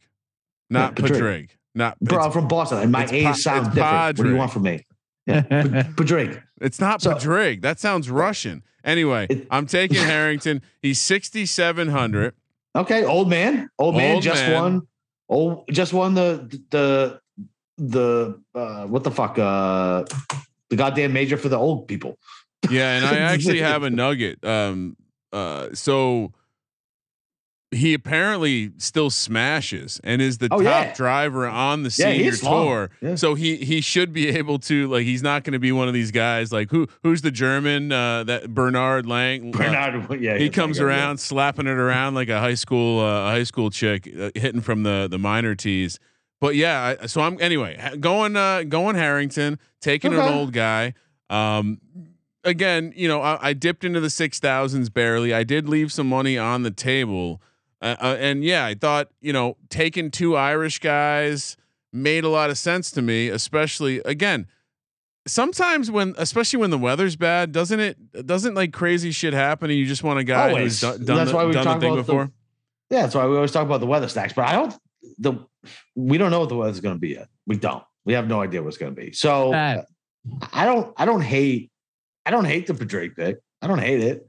[0.70, 1.20] not Yeah, Padrig.
[1.20, 1.50] Padrig.
[1.76, 4.18] Not Bro, I'm from Boston, and my it's A's Pa- sound it's different.
[4.18, 4.86] What do you want from me?
[5.26, 5.42] Yeah,
[5.96, 6.42] Padrig.
[6.62, 7.62] It's not So- Padrig.
[7.62, 8.64] That sounds Russian.
[8.90, 10.62] Anyway, It- I'm taking Harrington.
[10.82, 12.34] He's 6,700.
[12.76, 14.62] Okay, old man, old man Old just man.
[14.62, 14.88] won.
[15.30, 17.20] Oh, just won the the
[17.78, 20.04] the uh, what the fuck uh
[20.70, 22.18] the goddamn major for the old people.
[22.70, 24.44] Yeah, and I actually have a nugget.
[24.44, 24.98] Um,
[25.32, 26.32] uh, so
[27.72, 30.94] he apparently still smashes and is the Oh, top yeah.
[30.96, 32.66] driver on the Yeah, senior long.
[32.66, 32.90] tour.
[33.02, 33.16] Yeah.
[33.16, 35.94] So he he should be able to like he's not going to be one of
[35.94, 40.46] these guys like who who's the German uh, that Bernard Lang uh, Bernard, yeah, he
[40.46, 40.90] yeah, comes yeah, yeah.
[40.90, 44.62] around slapping it around like a high school uh, a high school chick uh, hitting
[44.62, 46.00] from the the minor tees
[46.42, 50.94] but yeah I, so i'm anyway going uh going harrington taking an old guy
[51.30, 51.80] um
[52.44, 56.08] again you know i, I dipped into the six thousands barely i did leave some
[56.08, 57.42] money on the table
[57.82, 61.58] uh, uh, and yeah i thought you know taking two irish guys
[61.92, 64.48] made a lot of sense to me especially again
[65.28, 69.80] sometimes when especially when the weather's bad doesn't it doesn't like crazy shit happen and
[69.80, 71.94] you just want a guy who's done, done, That's the, why we done the thing
[71.94, 72.32] about the- before
[72.90, 74.34] Yeah, that's why we always talk about the weather stacks.
[74.34, 74.76] But I don't
[75.18, 75.34] the
[75.96, 77.28] we don't know what the weather's going to be yet.
[77.46, 77.84] We don't.
[78.06, 79.12] We have no idea what's going to be.
[79.12, 79.86] So Pat.
[80.54, 80.94] I don't.
[80.98, 81.72] I don't hate.
[82.26, 83.38] I don't hate the Drake pick.
[83.62, 84.28] I don't hate it.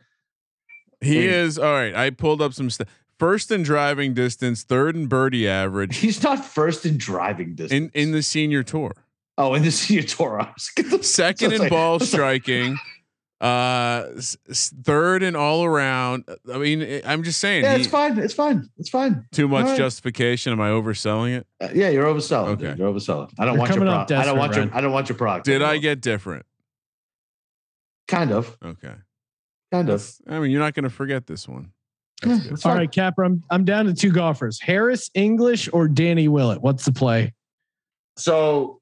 [1.01, 1.27] he Wait.
[1.27, 2.89] is all right i pulled up some stuff
[3.21, 7.93] first in driving distance third in birdie average He's not first in driving distance.
[7.95, 8.93] in in the senior tour
[9.39, 12.05] oh, in the senior tour, I was gonna- second So it's in like- ball it's
[12.13, 12.77] like- striking
[13.41, 17.81] uh s- s- third in all around i mean I- i'm just saying Yeah, he-
[17.83, 18.19] it's fine.
[18.19, 18.69] It's fine.
[18.77, 19.25] It's fine.
[19.33, 19.79] too much All right.
[19.79, 22.49] justification am i overselling it Uh, yeah, you're overselling.
[22.49, 22.67] Okay.
[22.69, 23.31] Okay, you're overselling.
[23.39, 23.79] I don't You're want your.
[23.87, 24.77] coming Pro- I don't want desperate, your.
[24.77, 25.47] I don't want your product.
[25.47, 26.45] did i get different
[28.09, 28.57] kind of?
[28.65, 28.95] okay
[29.73, 30.11] Kind of.
[30.29, 31.73] i mean you're not going to forget this one
[32.23, 32.53] Yeah, That's good.
[32.53, 32.79] it's All fine.
[32.79, 33.25] right, Capper.
[33.25, 36.61] I'm I'm down to two golfers: Harris English or Danny Willett.
[36.63, 37.33] What's the play?
[38.17, 38.81] So,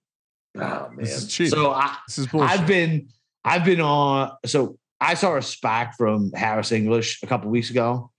[0.57, 0.97] oh man.
[0.97, 1.53] This is cheating.
[1.53, 3.09] So I, this is bullshit I've been
[3.45, 8.11] I've been on so I saw a SPAC from Harris English a couple weeks ago.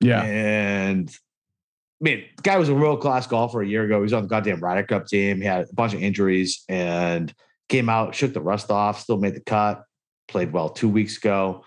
[0.00, 1.14] Yeah, And
[2.00, 3.96] man, the guy was a world class golfer a year ago.
[3.98, 5.40] He was on the goddamn Ryder Cup team.
[5.40, 7.32] He had a bunch of injuries and
[7.68, 9.84] came out, shook the rust off, still made the cut,
[10.26, 11.64] played well two weeks ago.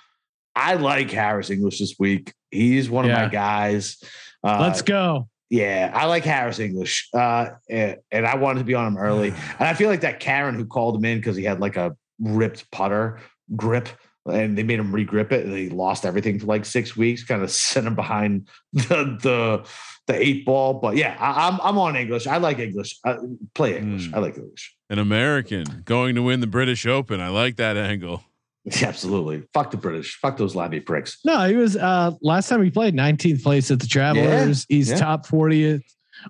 [0.55, 2.33] I like Harris English this week.
[2.55, 4.01] He's one of my guys.
[4.43, 5.27] Uh, let's go.
[5.49, 9.29] yeah, I like Harris English, uh, and, and I wanted to be on him early.
[9.59, 11.95] And I feel like that Karen who called him in because he had like a
[12.19, 13.19] ripped putter
[13.55, 13.89] grip,
[14.25, 17.23] and they made him regrip it, and he lost everything for like six weeks.
[17.23, 19.67] Kind of sent him behind the the
[20.07, 20.75] the eight ball.
[20.75, 22.27] But yeah, I, I'm I'm on English.
[22.27, 22.99] I like English.
[23.05, 23.17] I
[23.53, 24.09] play English.
[24.09, 24.15] Hmm.
[24.15, 24.75] I like English.
[24.89, 28.23] an american going to win the british open i like that angle
[28.81, 29.43] Yeah, absolutely.
[29.53, 30.17] Fuck the British.
[30.19, 31.19] Fuck those labby pricks.
[31.23, 34.65] No, he was uh last time he played 19th place at the Travelers.
[34.67, 34.97] He's yeah.
[34.97, 35.83] top 40th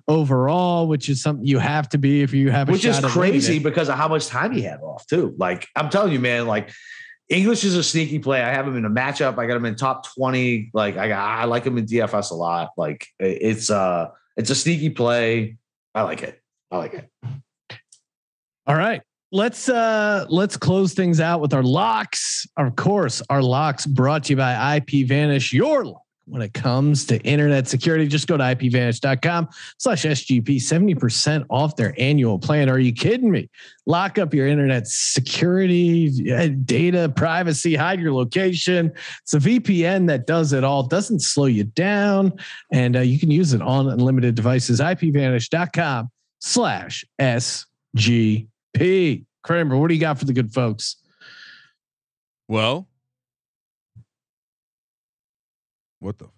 [0.06, 3.58] overall, which is something you have to be if you have a which is crazy
[3.58, 5.34] because of how much time he had off too.
[5.38, 6.70] Like I'm telling you, man, like
[7.30, 8.42] English is a sneaky play.
[8.42, 9.38] I have him in a matchup.
[9.38, 10.70] I got him in top 20.
[10.74, 12.70] Like I got, I like him in DFS a lot.
[12.76, 15.56] Like it's uh it's a sneaky play.
[15.94, 16.38] I like it.
[16.70, 17.08] I like it.
[18.66, 19.00] All right.
[19.36, 22.46] Let's uh let's close things out with our locks.
[22.56, 25.52] Of course, our locks brought to you by IPVanish.
[25.52, 31.44] Your lock when it comes to internet security, just go to ipvanish.com slash SGP, 70%
[31.50, 32.70] off their annual plan.
[32.70, 33.50] Are you kidding me?
[33.84, 38.90] Lock up your internet security, uh, data, privacy, hide your location.
[39.22, 42.32] It's a VPN that does it all, doesn't slow you down,
[42.72, 44.80] and uh, you can use it on unlimited devices.
[44.80, 46.10] ipvanish.com
[46.40, 48.46] slash SGP.
[49.46, 50.96] Kramer, what do you got for the good folks?
[52.48, 52.88] Well,
[56.00, 56.28] what the?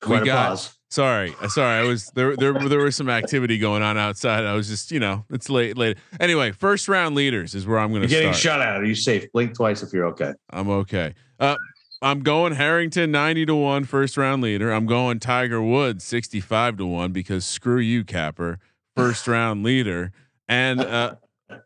[0.00, 0.48] Quite we a got.
[0.48, 0.74] pause.
[0.88, 1.78] Sorry, uh, sorry.
[1.78, 2.34] I was there.
[2.36, 4.44] There, there was some activity going on outside.
[4.44, 5.98] I was just, you know, it's late, late.
[6.18, 8.58] Anyway, first round leaders is where I'm going to getting start.
[8.58, 8.80] shut out.
[8.80, 9.30] Are you safe?
[9.32, 10.32] Blink twice if you're okay.
[10.48, 11.14] I'm okay.
[11.38, 11.56] Uh,
[12.00, 14.72] I'm going Harrington 90 to 1 first round leader.
[14.72, 18.58] I'm going Tiger Woods 65 to 1 because screw you Capper
[18.96, 20.10] first round leader.
[20.48, 21.16] And uh,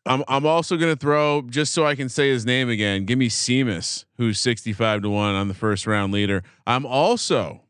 [0.06, 3.04] I'm I'm also going to throw just so I can say his name again.
[3.04, 6.42] Give me Seamus who's 65 to 1 on the first round leader.
[6.66, 7.62] I'm also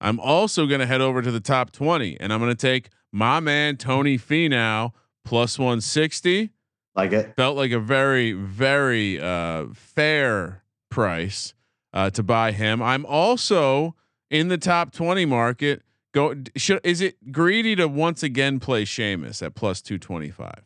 [0.00, 2.90] I'm also going to head over to the top 20 and I'm going to take
[3.12, 4.92] my man Tony Finau
[5.24, 6.50] plus 160
[6.94, 7.34] Like it.
[7.36, 11.54] felt like a very very uh, fair price
[11.92, 12.82] uh, to buy him.
[12.82, 13.94] I'm also
[14.30, 15.82] in the top 20 market.
[16.12, 20.62] Go should is it greedy to once again play Seamus at plus 225?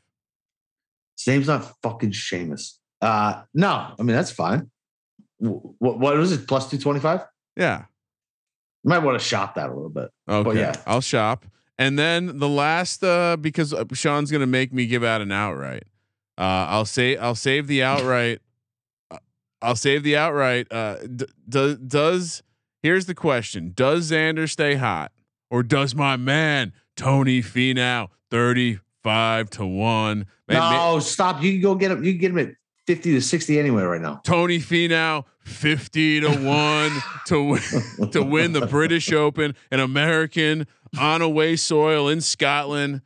[1.18, 2.74] His name's not fucking Seamus.
[3.00, 4.70] Uh, no, I mean that's fine.
[5.38, 6.46] What what was it?
[6.48, 7.26] Plus two twenty five.
[7.56, 7.84] Yeah.
[8.84, 10.10] You might want to shop that a little bit.
[10.28, 10.58] Okay.
[10.58, 10.76] yeah.
[10.86, 11.44] I'll shop.
[11.78, 15.32] And then the last uh because uh, Sean's going to make me give out an
[15.32, 15.84] outright.
[16.36, 18.40] Uh I'll say I'll save the outright
[19.10, 19.18] uh,
[19.62, 20.66] I'll save the outright.
[20.72, 22.42] Uh d- does does
[22.82, 23.72] here's the question.
[23.74, 25.12] Does Xander stay hot
[25.50, 28.08] or does my man Tony Finau
[29.08, 30.26] 35 to 1?
[30.48, 31.42] Man, ma- no, stop.
[31.42, 32.04] You can go get him.
[32.04, 32.48] You can get him at
[32.86, 34.20] fifty to sixty anyway right now.
[34.24, 36.92] Tony Finau 50 to 1
[37.26, 40.66] to win, to win the British Open, an American
[40.98, 43.02] on away soil in Scotland.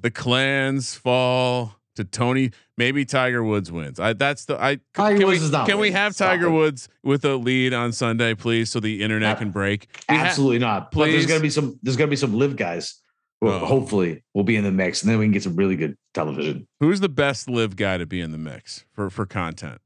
[0.00, 2.50] The clans fall to Tony.
[2.78, 4.00] Maybe Tiger Woods wins.
[4.00, 6.46] I that's the I Tiger can Woods we, is not can we have Stop Tiger
[6.46, 6.50] it.
[6.52, 9.86] Woods with a lead on Sunday, please, so the internet can break.
[10.08, 10.90] We ha- Absolutely not.
[10.90, 11.78] But there's gonna be some.
[11.82, 12.98] There's gonna be some LIV guys.
[13.42, 13.58] Who Oh.
[13.58, 16.68] Hopefully, will be in the mix, and then we can get some really good television.
[16.78, 19.80] Who's the best LIV guy to be in the mix for for content?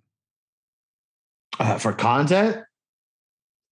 [1.59, 2.59] Uh, for content,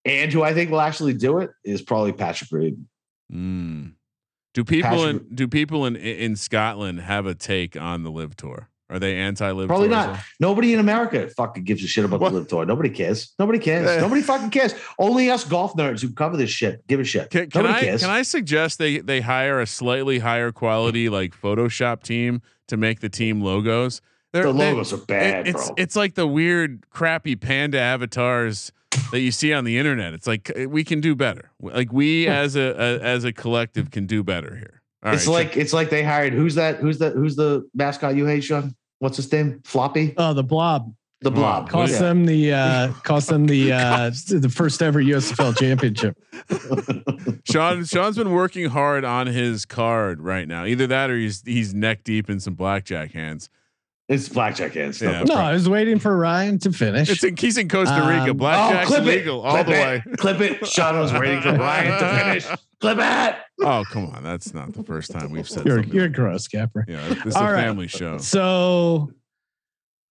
[0.07, 2.82] and who I think will actually do it is probably Patrick Reed.
[3.30, 3.93] Mm.
[4.55, 8.37] Do people Patrick- in do people in in Scotland have a take on the LIV
[8.37, 8.70] tour?
[8.91, 9.68] Are they anti LIV?
[9.68, 10.20] Probably not.
[10.39, 12.32] Nobody in America fucking gives a shit about What?
[12.32, 12.66] the LIV tour.
[12.66, 13.32] Nobody cares.
[13.39, 13.87] Nobody cares.
[13.87, 14.01] Yeah.
[14.01, 14.74] Nobody fucking cares.
[14.99, 17.30] Only us golf nerds who cover this shit give a shit.
[17.30, 18.03] Can, can I cares.
[18.03, 23.01] can I suggest they they hire a slightly higher quality like Photoshop team to make
[23.01, 24.03] the team logos?
[24.32, 25.74] They're, the they- logos are bad, it- it's bro.
[25.78, 28.70] it's like the weird crappy panda avatars
[29.11, 30.12] that you see on the internet.
[30.12, 31.51] It's like we can do better.
[31.61, 32.32] Like we hmm.
[32.32, 34.82] as a, a as a collective can do better here.
[35.05, 36.78] All it's right, like it's like they hired who's that?
[36.78, 37.12] Who's that?
[37.12, 38.74] Who's the mascot you hate, Sean?
[39.00, 39.61] What's his name?
[39.64, 41.70] Floppy, Oh, the blob the blob.
[41.70, 41.98] cost Yeah.
[42.00, 46.16] them the uh, cost them the uh, the first ever USFL championship.
[47.50, 50.64] Sean Sean's been working hard on his card right now.
[50.64, 53.48] Either that or he's he's neck deep in some blackjack hands.
[54.09, 55.00] It's blackjack hands.
[55.00, 55.22] Yeah.
[55.22, 57.09] No, I was waiting for Ryan to finish.
[57.09, 58.32] It's in he's in Costa Rica.
[58.32, 59.46] Um, Blackjack's clip legal it.
[59.48, 60.07] all Clip the it.
[60.07, 60.16] way.
[60.18, 60.66] Clip it.
[60.66, 62.61] Sean was waiting for Ryan to finish.
[62.80, 63.36] Clip it.
[63.62, 65.94] Oh come on, that's not the first time we've said you're something.
[65.94, 66.84] you're gross, Capper.
[66.86, 67.62] yeah, this is All a right.
[67.64, 68.18] family show.
[68.18, 69.11] So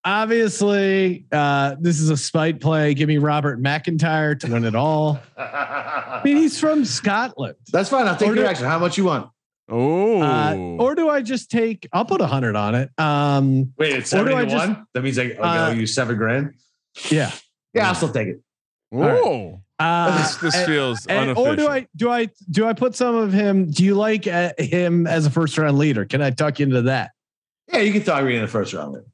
[0.04, 2.94] obviously, uh, this is a spite play.
[2.94, 5.20] Give me Robert McIntyre to win it all.
[5.38, 7.54] I mean, he's from Scotland.
[7.72, 8.06] That's fine.
[8.06, 8.66] I'll take Order- your action.
[8.66, 9.30] How much you want?
[9.68, 11.88] Oh, Uh, or do I just take?
[11.92, 12.90] I'll put a hundred on it.
[12.98, 14.86] Um, Wait, it's Or do to just- one.
[14.92, 16.54] That means I, I Uh, owe you seven grand.
[17.10, 17.30] yeah.
[17.72, 18.40] Yeah, I'll still take it.
[18.92, 21.46] oh, Uh, this, this and- feels and- unofficial.
[21.52, 23.70] or do I do I do I put some of him?
[23.70, 26.04] Do you like uh, him as a first round leader?
[26.04, 27.10] Can I tuck you into that?
[27.72, 28.94] Yeah, you can throw me in the first round.
[28.94, 29.04] Then.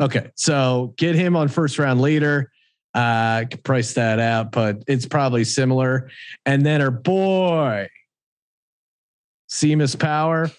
[0.00, 2.50] Okay, so get him on first round leader.
[2.94, 6.10] Uh, I could price that out, but it's probably similar.
[6.46, 7.88] And then our boy,
[9.48, 10.50] Seamus Power,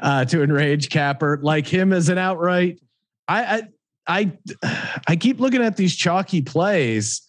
[0.00, 2.80] uh, to enrage Capper, like him as an outright.
[3.28, 3.62] I
[4.06, 7.22] I I, I keep looking at these chalky plays.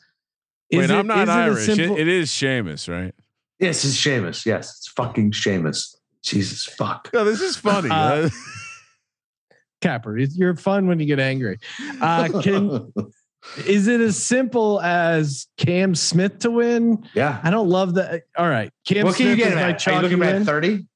[0.70, 1.70] Is Wait, it- I'm not is it a Irish.
[1.70, 3.14] It- simple- it is Seamus, right?
[3.60, 4.45] Yes, it's Seamus.
[4.45, 5.95] Yes, it's fucking Seamus.
[6.24, 7.10] Jesus fuck.
[7.14, 7.89] No, this is funny.
[7.91, 8.30] Uh,
[9.82, 11.60] Capper, you're fun when you get angry.
[12.01, 12.91] Uh, can
[13.68, 17.08] is it as simple as Cam Smith to win?
[17.14, 17.39] yeah.
[17.43, 18.24] I don't love that.
[18.38, 19.68] All right, Cam What can Smith you get is him my at?
[19.68, 20.88] Are you chalky looking at win.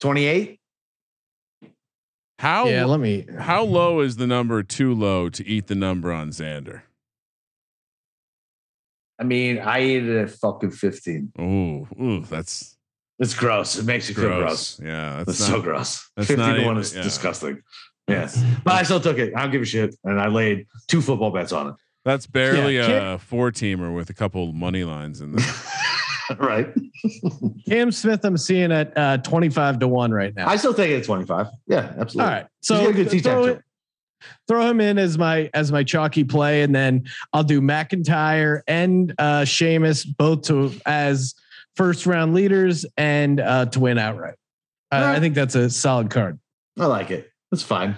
[0.00, 0.60] 28?
[2.38, 3.26] How Yeah, let me.
[3.38, 6.82] how uh, low is the number too low to eat the number on Xander?
[9.18, 11.32] I mean, I ate it at fucking 15.
[11.40, 12.76] Ooh, ooh, that's
[13.18, 13.78] It's gross.
[13.78, 14.76] It makes you feel gross.
[14.76, 14.80] gross.
[14.86, 16.10] Yeah, That's that's so gross.
[16.16, 17.02] that's 15 not to 1 is yeah.
[17.02, 17.62] disgusting.
[18.08, 18.42] Yes.
[18.62, 19.32] But I still took it.
[19.34, 19.96] I don't give a shit.
[20.04, 21.74] And I laid two football bets on it.
[22.04, 25.46] that's barely Yeah, a four teamer with a couple money lines in there.
[26.38, 26.72] right.
[27.68, 30.48] Cam Smith, I'm seeing at uh, 25 to 1 right now.
[30.48, 31.46] I still take it at 25.
[31.66, 32.20] Yeah, absolutely.
[32.20, 32.46] All right.
[32.60, 33.62] So throw, it-
[34.48, 39.14] throw him in as my as my chalky play, and then I'll do McIntyre and
[39.18, 41.34] uh Seamus both to as
[41.76, 44.36] first round leaders and uh to win outright.
[44.90, 46.38] I, I think that's a solid card.
[46.78, 47.30] I like it.
[47.52, 47.96] It's fine.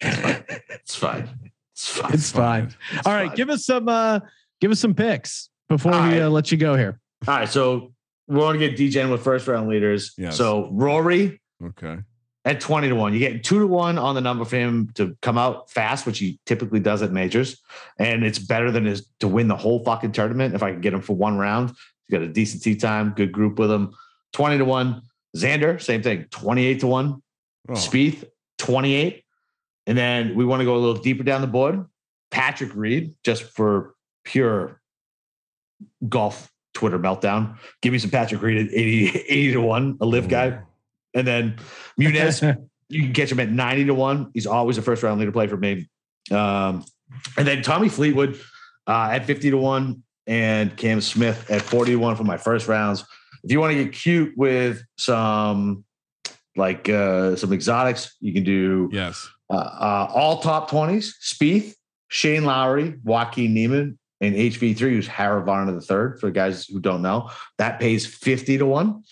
[0.00, 1.28] It's fine.
[1.72, 2.12] It's fine.
[2.14, 2.74] It's fine.
[2.92, 3.36] It's All right, fine.
[3.36, 4.20] give us some uh
[4.60, 6.22] give us some picks before we right.
[6.22, 7.00] uh, let you go here.
[7.26, 7.48] All right.
[7.48, 7.92] So
[8.28, 10.14] we're going to get DJing with first round leaders.
[10.16, 10.36] Yes.
[10.36, 11.98] So Rory Okay.
[12.44, 13.12] at 20 to 1.
[13.12, 16.18] You get two to one on the number for him to come out fast, which
[16.18, 17.60] he typically does at majors.
[17.98, 20.92] And it's better than his to win the whole fucking tournament if I can get
[20.92, 21.70] him for one round.
[21.70, 23.94] He's got a decent tee time, good group with him.
[24.32, 25.02] 20 to 1.
[25.36, 27.22] Xander, same thing, 28 to 1.
[27.68, 28.24] Oh, Spieth,
[28.58, 29.22] 28.
[29.86, 31.84] And then we want to go a little deeper down the board.
[32.30, 34.80] Patrick Reed, just for pure
[36.08, 37.56] golf Twitter meltdown.
[37.82, 40.58] Give me some Patrick Reed at 80, 80 to 1, a LIV guy.
[41.14, 41.56] And then
[41.98, 42.42] Munoz,
[42.88, 44.30] you can catch him at 90 to 1.
[44.34, 45.88] He's always a first round leader play for me.
[46.30, 46.84] Um,
[47.36, 48.38] and then Tommy Fleetwood
[48.86, 52.68] uh, at 50 to 1 and Cam Smith at 40 to 1 for my first
[52.68, 53.04] rounds.
[53.44, 55.84] If you want to get cute with some
[56.56, 59.28] like uh, some exotics, you can do Yes.
[59.50, 61.74] uh, uh, all top 20s Spieth,
[62.08, 67.02] Shane Lowry, Joaquin Niemann, and HV3, who's Harold Varner the third for guys who don't
[67.02, 67.30] know.
[67.58, 69.02] That pays 50 to 1.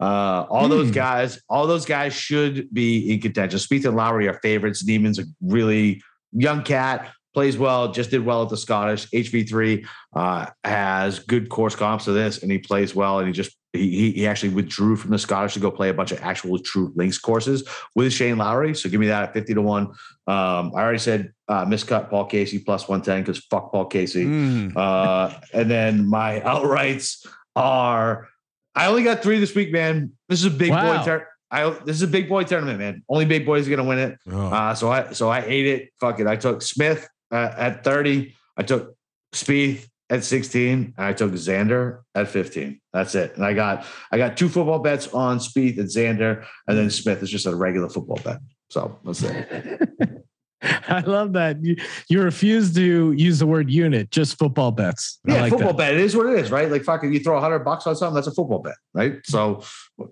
[0.00, 0.94] Uh, all those Hmm.
[0.94, 3.58] guys, all those guys should be in contention.
[3.58, 4.84] Spieth and Lowry are favorites.
[4.84, 6.02] Niemann's a really
[6.32, 9.06] young cat, plays well, just did well at the Scottish.
[9.12, 9.84] HV3
[10.14, 13.18] uh, has good course comps to this, and he plays well.
[13.18, 16.12] And he just he, he- actually withdrew from the Scottish to go play a bunch
[16.12, 18.74] of actual true links courses with Shane Lowry.
[18.74, 19.82] So give me that at 50 to 1.
[19.86, 19.94] Um,
[20.26, 24.24] I already said uh, miscut Paul Casey plus 110 because fuck Paul Casey.
[24.26, 24.76] Mm.
[24.76, 27.26] Uh, and then my outrights
[27.56, 28.28] are
[28.74, 30.12] I only got three this week, man.
[30.28, 30.98] This is a big Wow.
[30.98, 33.02] boy tur- I this is a big boy tournament, man.
[33.08, 34.18] Only big boys are gonna win it.
[34.30, 35.88] Oh, Uh, so I so I ate it.
[36.00, 36.26] Fuck it.
[36.26, 38.34] I took Smith uh, at 30.
[38.56, 38.94] I took
[39.34, 42.80] Spieth at 16, and I took Xander at 15.
[42.92, 43.36] That's it.
[43.36, 47.22] And I got I got two football bets on Spieth and Xander, and then Smith
[47.22, 48.38] is just a regular football bet.
[48.70, 49.80] So that's it.
[50.62, 51.62] I love that.
[51.64, 51.76] You,
[52.08, 55.20] you refuse to use the word unit, just football bets.
[55.28, 55.78] I Yeah, like football that.
[55.78, 55.94] bet.
[55.94, 56.68] It is what it is, right?
[56.70, 59.20] Like fucking, you throw a hundred bucks on something, that's a football bet, right?
[59.24, 59.62] So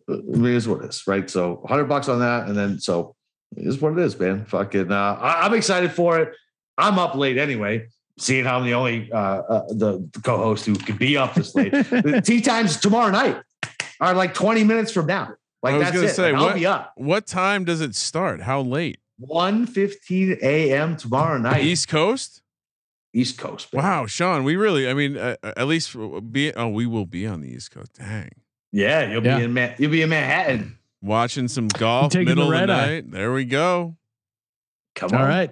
[0.09, 1.29] it is what it is, right?
[1.29, 3.17] So hundred bucks on that, and then so
[3.57, 4.45] it is what it is, man.
[4.45, 6.33] Fucking, uh, I, I'm excited for it.
[6.79, 7.89] I'm up late anyway,
[8.19, 11.55] seeing how I'm the only uh, uh, the, the co-host who could be up this
[11.55, 11.73] late.
[11.73, 13.41] the tee times tomorrow night
[14.01, 15.35] are like 20 minutes from now.
[15.62, 16.14] Like I was that's gonna it.
[16.14, 18.41] say, Like, I'll what- be up What time does it start?
[18.43, 18.99] How late?
[19.19, 19.69] 1
[20.43, 20.97] a.m.
[20.97, 22.43] tomorrow night, East, Coast.
[23.14, 23.53] East Coast?
[23.53, 23.71] Coast.
[23.73, 23.83] baby.
[23.83, 25.97] Wow, Sean, we really, I mean, uh, at least
[26.31, 27.95] be, oh, we will be on the East Coast.
[27.95, 28.29] Dang.
[28.73, 29.39] Yeah, you'll Yeah.
[29.39, 30.79] be in Man- you'll be in Manhattan.
[31.01, 32.87] Watching some golf, taking the middle of the red eye.
[32.87, 33.11] night.
[33.11, 33.97] There we go.
[34.95, 35.21] Come on.
[35.23, 35.51] All right.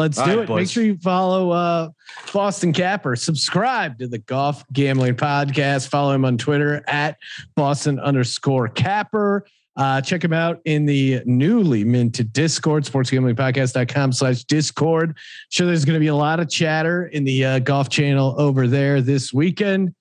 [0.00, 0.54] Let's All do right, it.
[0.54, 1.90] Make sure you follow uh,
[2.32, 3.16] Boston Capper.
[3.16, 5.88] Subscribe to the Golf Gambling Podcast.
[5.88, 7.18] Follow him on Twitter at
[7.54, 9.44] Boston underscore Capper.
[9.76, 15.18] Uh, check him out in the newly minted Discord, sportsgamblingpodcast.com slash Discord.
[15.50, 18.66] Sure, there's going to be a lot of chatter in the uh, golf channel over
[18.66, 19.94] there this weekend.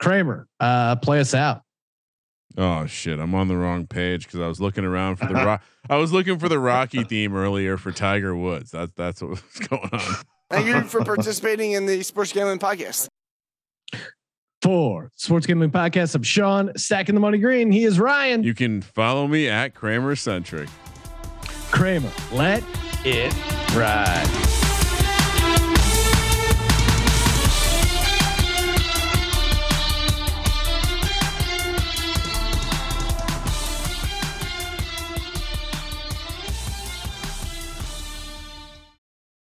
[0.00, 1.63] Kramer, uh, play us out.
[2.56, 5.62] Oh shit, I'm on the wrong page because I was looking around for the rock.
[5.90, 8.70] I was looking for the Rocky theme earlier for Tiger Woods.
[8.70, 10.14] That's that's what was going on.
[10.50, 13.08] Thank you for participating in the Sports Gambling Podcast.
[14.62, 17.72] For Sports Gambling Podcast, I'm Sean, stacking the money green.
[17.72, 18.42] He is Ryan.
[18.44, 20.68] You can follow me at Kramer Centric.
[21.70, 22.62] Kramer, let
[23.04, 23.34] it
[23.74, 24.53] ride.